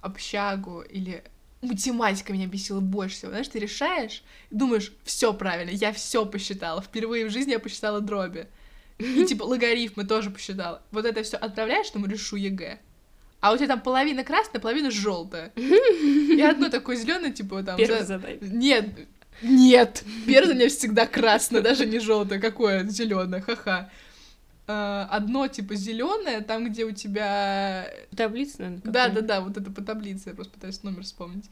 общагу 0.00 0.82
или 0.82 1.24
математика 1.62 2.32
меня 2.32 2.46
бесила 2.46 2.80
больше 2.80 3.16
всего. 3.16 3.30
Знаешь, 3.30 3.48
ты 3.48 3.58
решаешь 3.58 4.22
думаешь, 4.50 4.92
все 5.04 5.32
правильно, 5.32 5.70
я 5.70 5.92
все 5.92 6.26
посчитала. 6.26 6.82
Впервые 6.82 7.26
в 7.26 7.30
жизни 7.30 7.52
я 7.52 7.58
посчитала 7.58 8.00
дроби. 8.00 8.46
И 8.98 9.24
типа 9.26 9.44
логарифмы 9.44 10.04
тоже 10.04 10.30
посчитала. 10.30 10.82
Вот 10.90 11.04
это 11.04 11.22
все 11.22 11.36
отправляешь, 11.36 11.86
что 11.86 12.04
решу 12.04 12.36
ЕГЭ. 12.36 12.78
А 13.46 13.52
у 13.52 13.56
тебя 13.56 13.68
там 13.68 13.80
половина 13.80 14.24
красная, 14.24 14.60
половина 14.60 14.90
желтая. 14.90 15.52
И 15.54 16.40
одно 16.50 16.68
такое 16.68 16.96
зеленое, 16.96 17.32
типа 17.32 17.62
там. 17.62 17.76
Первое 17.76 18.00
за- 18.00 18.18
задание. 18.18 18.40
нет, 18.42 18.88
нет. 19.40 20.02
Первое 20.26 20.52
у 20.54 20.56
меня 20.56 20.68
всегда 20.68 21.06
красное, 21.06 21.60
даже 21.60 21.86
не 21.86 22.00
желтое. 22.00 22.40
Какое 22.40 22.84
зеленое, 22.88 23.40
ха-ха. 23.42 23.88
А, 24.66 25.06
Одно 25.12 25.46
типа 25.46 25.76
зеленое, 25.76 26.40
там, 26.40 26.68
где 26.68 26.84
у 26.84 26.90
тебя. 26.90 27.88
Таблица, 28.16 28.62
наверное, 28.62 28.92
Да, 28.92 29.08
да, 29.10 29.20
да, 29.20 29.40
вот 29.40 29.56
это 29.56 29.70
по 29.70 29.80
таблице, 29.80 30.30
я 30.30 30.34
просто 30.34 30.54
пытаюсь 30.54 30.82
номер 30.82 31.04
вспомнить. 31.04 31.48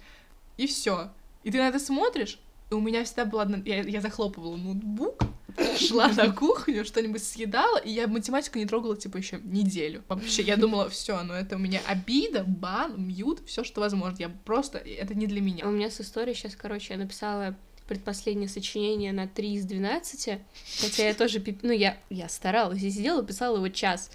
И 0.57 0.67
все. 0.67 1.13
И 1.45 1.53
ты 1.53 1.59
на 1.59 1.69
это 1.69 1.79
смотришь, 1.79 2.41
и 2.73 2.75
у 2.75 2.81
меня 2.81 3.05
всегда 3.05 3.25
была 3.25 3.43
одна... 3.43 3.59
Я, 3.65 3.83
я 3.83 4.01
захлопывала 4.01 4.57
ноутбук, 4.57 5.23
шла 5.79 6.09
на 6.09 6.33
кухню, 6.33 6.85
что-нибудь 6.85 7.23
съедала, 7.23 7.79
и 7.79 7.91
я 7.91 8.07
математику 8.07 8.59
не 8.59 8.67
трогала, 8.67 8.97
типа, 8.97 9.17
еще 9.17 9.41
неделю. 9.43 10.03
Вообще, 10.09 10.43
я 10.43 10.57
думала, 10.57 10.89
все, 10.89 11.23
ну 11.23 11.35
это 11.35 11.57
у 11.57 11.59
меня 11.59 11.81
обида, 11.87 12.45
бан, 12.45 13.07
мьют, 13.07 13.41
все, 13.47 13.65
что 13.65 13.81
возможно. 13.81 14.17
Я 14.19 14.29
просто... 14.29 14.79
Это 14.79 15.15
не 15.15 15.27
для 15.27 15.41
меня. 15.41 15.67
У 15.67 15.71
меня 15.71 15.91
с 15.91 16.01
историей 16.01 16.35
сейчас, 16.35 16.57
короче, 16.57 16.95
я 16.95 16.99
написала 16.99 17.57
предпоследнее 17.87 18.49
сочинение 18.49 19.13
на 19.13 19.29
3 19.29 19.55
из 19.55 19.65
12, 19.65 20.39
хотя 20.81 21.07
я 21.07 21.15
тоже, 21.15 21.43
ну, 21.63 21.73
я, 21.73 21.99
я 22.09 22.29
старалась 22.29 22.83
и 22.83 22.91
сидела, 22.91 23.25
писала 23.25 23.57
его 23.57 23.69
час. 23.69 24.11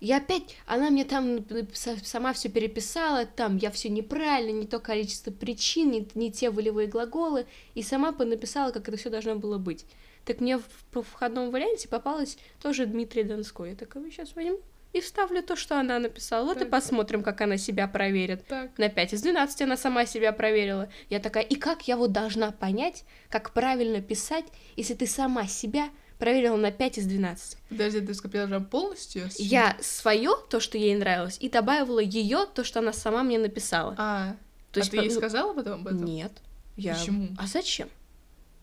И 0.00 0.10
опять 0.12 0.56
она 0.66 0.88
мне 0.88 1.04
там 1.04 1.44
сама 1.74 2.32
все 2.32 2.48
переписала, 2.48 3.26
там 3.26 3.58
я 3.58 3.70
все 3.70 3.90
неправильно, 3.90 4.60
не 4.60 4.66
то 4.66 4.80
количество 4.80 5.30
причин, 5.30 5.90
не, 5.90 6.08
не 6.14 6.32
те 6.32 6.50
волевые 6.50 6.88
глаголы, 6.88 7.44
и 7.74 7.82
сама 7.82 8.12
понаписала, 8.12 8.72
как 8.72 8.88
это 8.88 8.96
все 8.96 9.10
должно 9.10 9.36
было 9.36 9.58
быть. 9.58 9.84
Так 10.24 10.40
мне 10.40 10.58
в, 10.58 10.64
по 10.92 11.02
входном 11.02 11.50
варианте 11.50 11.88
попалась 11.88 12.38
тоже 12.60 12.86
Дмитрий 12.86 13.24
Донской. 13.24 13.70
Я 13.70 13.76
такая, 13.76 14.04
сейчас 14.10 14.34
возьму 14.34 14.60
и 14.92 15.00
вставлю 15.00 15.42
то, 15.42 15.56
что 15.56 15.78
она 15.78 15.98
написала. 15.98 16.44
Вот 16.44 16.56
и 16.56 16.60
Так. 16.60 16.70
посмотрим, 16.70 17.22
как 17.22 17.40
она 17.40 17.56
себя 17.56 17.86
проверит. 17.86 18.44
Так. 18.46 18.76
На 18.78 18.88
5 18.88 19.14
из 19.14 19.22
12 19.22 19.62
она 19.62 19.76
сама 19.76 20.06
себя 20.06 20.32
проверила. 20.32 20.88
Я 21.08 21.20
такая, 21.20 21.44
и 21.44 21.54
как 21.54 21.86
я 21.86 21.96
вот 21.96 22.12
должна 22.12 22.50
понять, 22.50 23.04
как 23.28 23.52
правильно 23.52 24.00
писать, 24.00 24.46
если 24.76 24.94
ты 24.94 25.06
сама 25.06 25.46
себя 25.46 25.90
проверила 26.18 26.56
на 26.56 26.72
5 26.72 26.98
из 26.98 27.06
12? 27.06 27.58
Подожди, 27.68 28.00
ты 28.00 28.14
скопила 28.14 28.60
полностью? 28.60 29.28
Я 29.38 29.76
свое, 29.80 30.32
то, 30.48 30.60
что 30.60 30.76
ей 30.76 30.94
нравилось, 30.96 31.38
и 31.40 31.48
добавила 31.48 32.00
ее, 32.00 32.46
то, 32.52 32.64
что 32.64 32.80
она 32.80 32.92
сама 32.92 33.22
мне 33.22 33.38
написала. 33.38 33.94
А, 33.96 34.36
То 34.72 34.80
а 34.80 34.84
ты 34.84 34.96
ей 34.96 35.08
ну, 35.08 35.14
сказала 35.14 35.54
потом 35.54 35.80
об 35.80 35.86
этом? 35.86 36.04
Нет. 36.04 36.32
Я... 36.76 36.94
Почему? 36.94 37.28
А 37.38 37.46
зачем? 37.46 37.88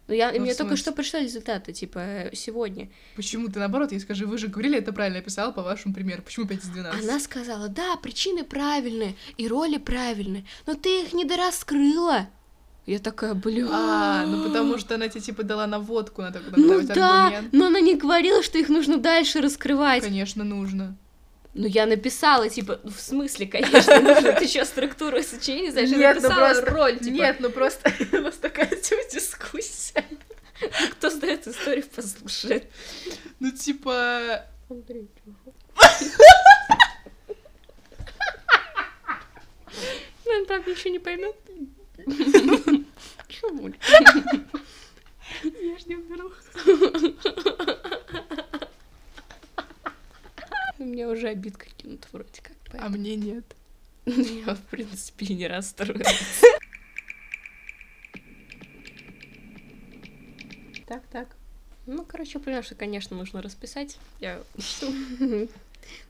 Ну, 0.08 0.14
я... 0.14 0.32
Ну, 0.32 0.40
мне 0.40 0.54
только 0.54 0.78
что 0.78 0.92
пришли 0.92 1.22
результаты, 1.22 1.74
типа, 1.74 2.00
э, 2.00 2.36
сегодня. 2.36 2.90
Почему 3.16 3.50
ты 3.50 3.60
наоборот 3.60 3.92
ей 3.92 4.00
скажи, 4.00 4.26
вы 4.26 4.38
же 4.38 4.48
говорили, 4.48 4.78
это 4.78 4.94
правильно 4.94 5.18
я 5.18 5.22
писала 5.22 5.52
по 5.52 5.62
вашему 5.62 5.94
примеру. 5.94 6.22
Почему 6.22 6.48
5 6.48 6.64
из 6.64 6.70
12? 6.70 7.04
Она 7.04 7.20
сказала, 7.20 7.68
да, 7.68 7.98
причины 7.98 8.44
правильные, 8.44 9.16
и 9.38 9.48
роли 9.48 9.78
правильные, 9.78 10.46
но 10.66 10.76
ты 10.76 11.04
их 11.04 11.14
не 11.14 11.26
дораскрыла. 11.26 12.28
Я 12.86 13.00
такая, 13.00 13.34
бля. 13.34 13.68
А, 13.70 14.26
ну 14.26 14.46
потому 14.46 14.78
что 14.78 14.96
она 14.96 15.10
тебе 15.10 15.20
типа 15.20 15.44
дала 15.44 15.68
наводку 15.68 16.22
на 16.22 16.32
такой 16.32 16.54
Ну 16.56 16.82
да, 16.84 17.26
аргумент. 17.26 17.54
но 17.54 17.68
она 17.68 17.82
не 17.82 17.98
говорила, 17.98 18.42
что 18.42 18.58
их 18.58 18.70
нужно 18.70 18.98
дальше 18.98 19.42
раскрывать. 19.42 20.04
Конечно, 20.04 20.46
нужно. 20.46 20.96
Ну, 21.58 21.66
я 21.66 21.88
написала, 21.88 22.48
типа, 22.50 22.80
ну, 22.84 22.92
в 22.92 23.00
смысле, 23.00 23.48
конечно, 23.48 24.00
нужно. 24.00 24.34
Ты 24.40 24.48
что, 24.48 24.64
структуру 24.64 25.24
сочинения 25.24 25.72
знаешь? 25.72 25.90
Я 25.90 26.14
ну 26.14 26.22
написала 26.22 26.54
просто- 26.54 26.72
роль, 26.72 27.00
типа, 27.00 27.16
Нет, 27.16 27.38
ну 27.40 27.50
просто 27.50 27.92
у 28.12 28.18
нас 28.22 28.36
такая 28.36 28.68
типа 28.76 29.02
дискуссия. 29.12 30.06
кто 30.92 31.10
знает 31.10 31.48
историю, 31.48 31.84
послушает. 31.96 32.72
Ну 33.40 33.52
типа... 33.52 34.46
Андрей, 34.70 35.10
Ну, 40.26 40.32
он, 40.34 40.46
правда, 40.46 40.70
ничего 40.70 40.92
не 40.92 41.00
поймет. 41.00 41.36
Чего? 43.30 43.70
Я 45.44 45.78
ж 45.78 45.86
не 45.88 45.96
уберу. 45.96 46.32
У 50.80 50.84
меня 50.84 51.10
уже 51.10 51.30
обидка 51.30 51.66
кинута 51.78 52.08
вроде 52.12 52.42
как. 52.42 52.56
А 52.68 52.72
поэтому 52.72 52.98
мне 52.98 53.16
нет. 53.16 53.56
Я, 54.06 54.56
в 54.56 54.62
принципе, 54.64 55.26
и 55.26 55.36
не 55.36 55.48
расстроилась. 55.48 56.42
Так, 60.86 61.04
так. 61.08 61.36
Ну, 61.86 62.06
короче, 62.06 62.40
поняла, 62.40 62.64
что, 62.64 62.76
конечно, 62.76 63.18
нужно 63.18 63.42
расписать. 63.42 63.98
Я. 64.20 64.44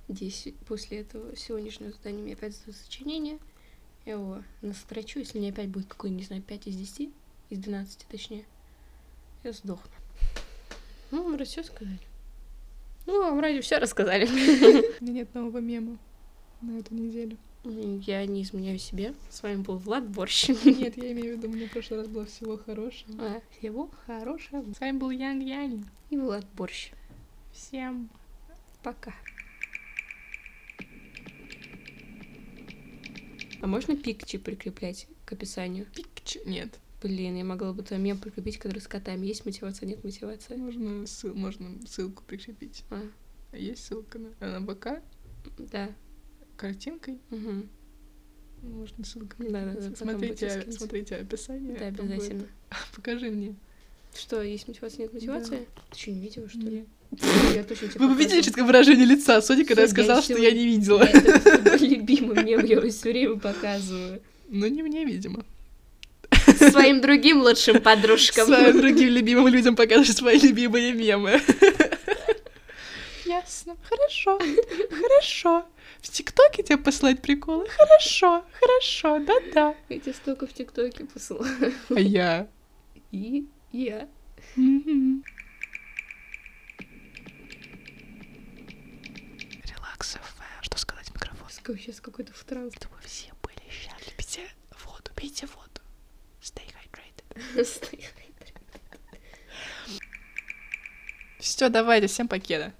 Здесь 0.09 0.47
после 0.67 0.99
этого 0.99 1.35
сегодняшнего 1.35 1.91
задания 1.91 2.21
мне 2.21 2.33
опять 2.33 2.55
задают 2.55 2.77
сочинение. 2.77 3.39
Я 4.05 4.13
его 4.13 4.43
настрочу, 4.61 5.19
если 5.19 5.39
мне 5.39 5.49
опять 5.49 5.69
будет 5.69 5.87
какой, 5.87 6.09
не 6.09 6.23
знаю, 6.23 6.41
5 6.41 6.67
из 6.67 6.75
10, 6.75 7.09
из 7.49 7.57
12 7.59 8.05
точнее. 8.09 8.45
Я 9.43 9.53
сдохну. 9.53 9.91
Ну, 11.11 11.23
вроде 11.27 11.45
все 11.45 11.63
сказали. 11.63 11.99
Ну, 13.07 13.21
вам 13.21 13.37
вроде 13.37 13.61
все 13.61 13.77
рассказали. 13.79 14.25
У 14.99 15.03
меня 15.03 15.13
нет 15.13 15.33
нового 15.33 15.57
мема 15.59 15.97
на 16.61 16.77
эту 16.77 16.93
неделю. 16.93 17.37
Я 17.63 18.25
не 18.25 18.43
изменяю 18.43 18.77
себе. 18.79 19.13
С 19.29 19.41
вами 19.43 19.61
был 19.61 19.77
Влад 19.77 20.07
Борщ. 20.07 20.49
Нет, 20.49 20.95
я 20.97 21.11
имею 21.11 21.35
в 21.35 21.37
виду, 21.39 21.49
мне 21.49 21.67
в 21.67 21.71
прошлый 21.71 21.99
раз 21.99 22.07
было 22.07 22.25
всего 22.25 22.57
хорошего. 22.57 23.15
А, 23.19 23.41
Всего 23.57 23.89
хорошего. 24.05 24.63
С 24.73 24.79
вами 24.79 24.97
был 24.97 25.09
Янг 25.09 25.43
Яни. 25.43 25.83
И 26.09 26.17
Влад 26.17 26.45
Борщ. 26.55 26.91
Всем 27.51 28.09
Пока. 28.83 29.13
А 33.59 33.67
можно 33.67 33.97
пикчи 33.97 34.37
прикреплять 34.37 35.07
к 35.25 35.33
описанию? 35.33 35.85
пикч. 35.87 36.37
Нет. 36.45 36.79
Блин, 37.01 37.35
я 37.35 37.43
могла 37.43 37.73
бы 37.73 37.83
там 37.83 38.01
мем 38.01 38.17
прикрепить, 38.17 38.57
который 38.57 38.79
с 38.79 38.87
котами. 38.87 39.25
Есть 39.27 39.45
мотивация, 39.45 39.85
нет 39.87 40.03
мотивации? 40.03 40.55
Можно, 40.55 41.03
ссыл- 41.03 41.33
можно 41.35 41.69
ссылку 41.87 42.23
прикрепить. 42.23 42.83
А, 42.89 43.03
Есть 43.55 43.85
ссылка 43.85 44.17
на, 44.17 44.29
на 44.39 44.61
БК 44.61 45.01
да. 45.59 45.89
картинкой. 46.55 47.19
Мгм. 47.29 47.69
Можно 48.63 49.05
ссылка. 49.05 49.35
Да, 49.37 49.65
да, 49.65 49.73
да, 49.79 49.95
Смотрите, 49.95 50.71
смотрите 50.71 51.15
описание. 51.17 51.77
Да, 51.77 51.91
там 51.91 52.07
будет. 52.07 52.11
обязательно. 52.13 52.47
Покажи 52.95 53.29
мне. 53.29 53.55
Что, 54.15 54.41
есть 54.41 54.67
мотивация, 54.67 55.03
нет 55.03 55.13
мотивации? 55.13 55.67
Ты 55.91 55.99
что, 55.99 56.11
не 56.11 56.21
видела, 56.21 56.49
что 56.49 56.59
ли? 56.61 56.85
Я 57.53 57.63
точно 57.63 57.89
Вы 57.95 58.07
бы 58.07 58.13
видели 58.15 58.41
показывала. 58.41 58.43
четко 58.43 58.63
выражение 58.65 59.05
лица 59.05 59.39
Сони, 59.41 59.63
когда 59.63 59.83
я 59.83 59.87
сказала, 59.87 60.21
что 60.23 60.37
я 60.37 60.51
не 60.51 60.65
видела. 60.65 61.03
Это 61.03 61.77
любимый 61.85 62.43
мем, 62.43 62.65
я 62.65 62.77
его 62.79 62.89
все 62.89 63.11
время 63.11 63.39
показываю. 63.39 64.21
Ну, 64.49 64.65
не 64.67 64.81
мне, 64.81 65.03
видимо. 65.05 65.45
Своим 66.71 67.01
другим 67.01 67.41
лучшим 67.41 67.81
подружкам. 67.81 68.47
Своим 68.47 68.81
другим 68.81 69.09
любимым 69.09 69.47
людям 69.47 69.75
покажешь 69.75 70.15
свои 70.15 70.39
любимые 70.39 70.93
мемы. 70.93 71.41
Ясно. 73.25 73.75
Хорошо. 73.89 74.39
Хорошо. 74.89 75.65
В 76.01 76.09
ТикТоке 76.09 76.63
тебе 76.63 76.77
послать 76.77 77.21
приколы? 77.21 77.67
Хорошо. 77.69 78.45
Хорошо. 78.59 79.19
Да-да. 79.19 79.75
Я 79.89 79.99
тебе 79.99 80.13
столько 80.13 80.47
в 80.47 80.53
ТикТоке 80.53 81.05
посылаю. 81.05 81.73
А 81.89 81.99
я? 81.99 82.47
И 83.11 83.45
я. 83.71 84.07
Релакс 89.65 90.13
ФМ. 90.15 90.61
Что 90.61 90.77
сказать 90.77 91.07
в 91.09 91.15
микрофон? 91.15 91.47
Сейчас 91.77 91.99
какой-то 91.99 92.33
в 92.33 92.43
транс. 92.43 92.73
Чтобы 92.75 92.95
все 93.03 93.31
были 93.41 93.69
счастливы. 93.69 94.13
Пейте 94.17 94.41
воду. 94.85 95.11
Пейте 95.15 95.45
воду. 95.47 95.66
Stay 96.47 96.63
hydrated. 96.65 97.65
Стоит. 97.65 98.13
Все, 101.39 101.69
давайте, 101.69 102.07
всем 102.07 102.27
покеда. 102.27 102.73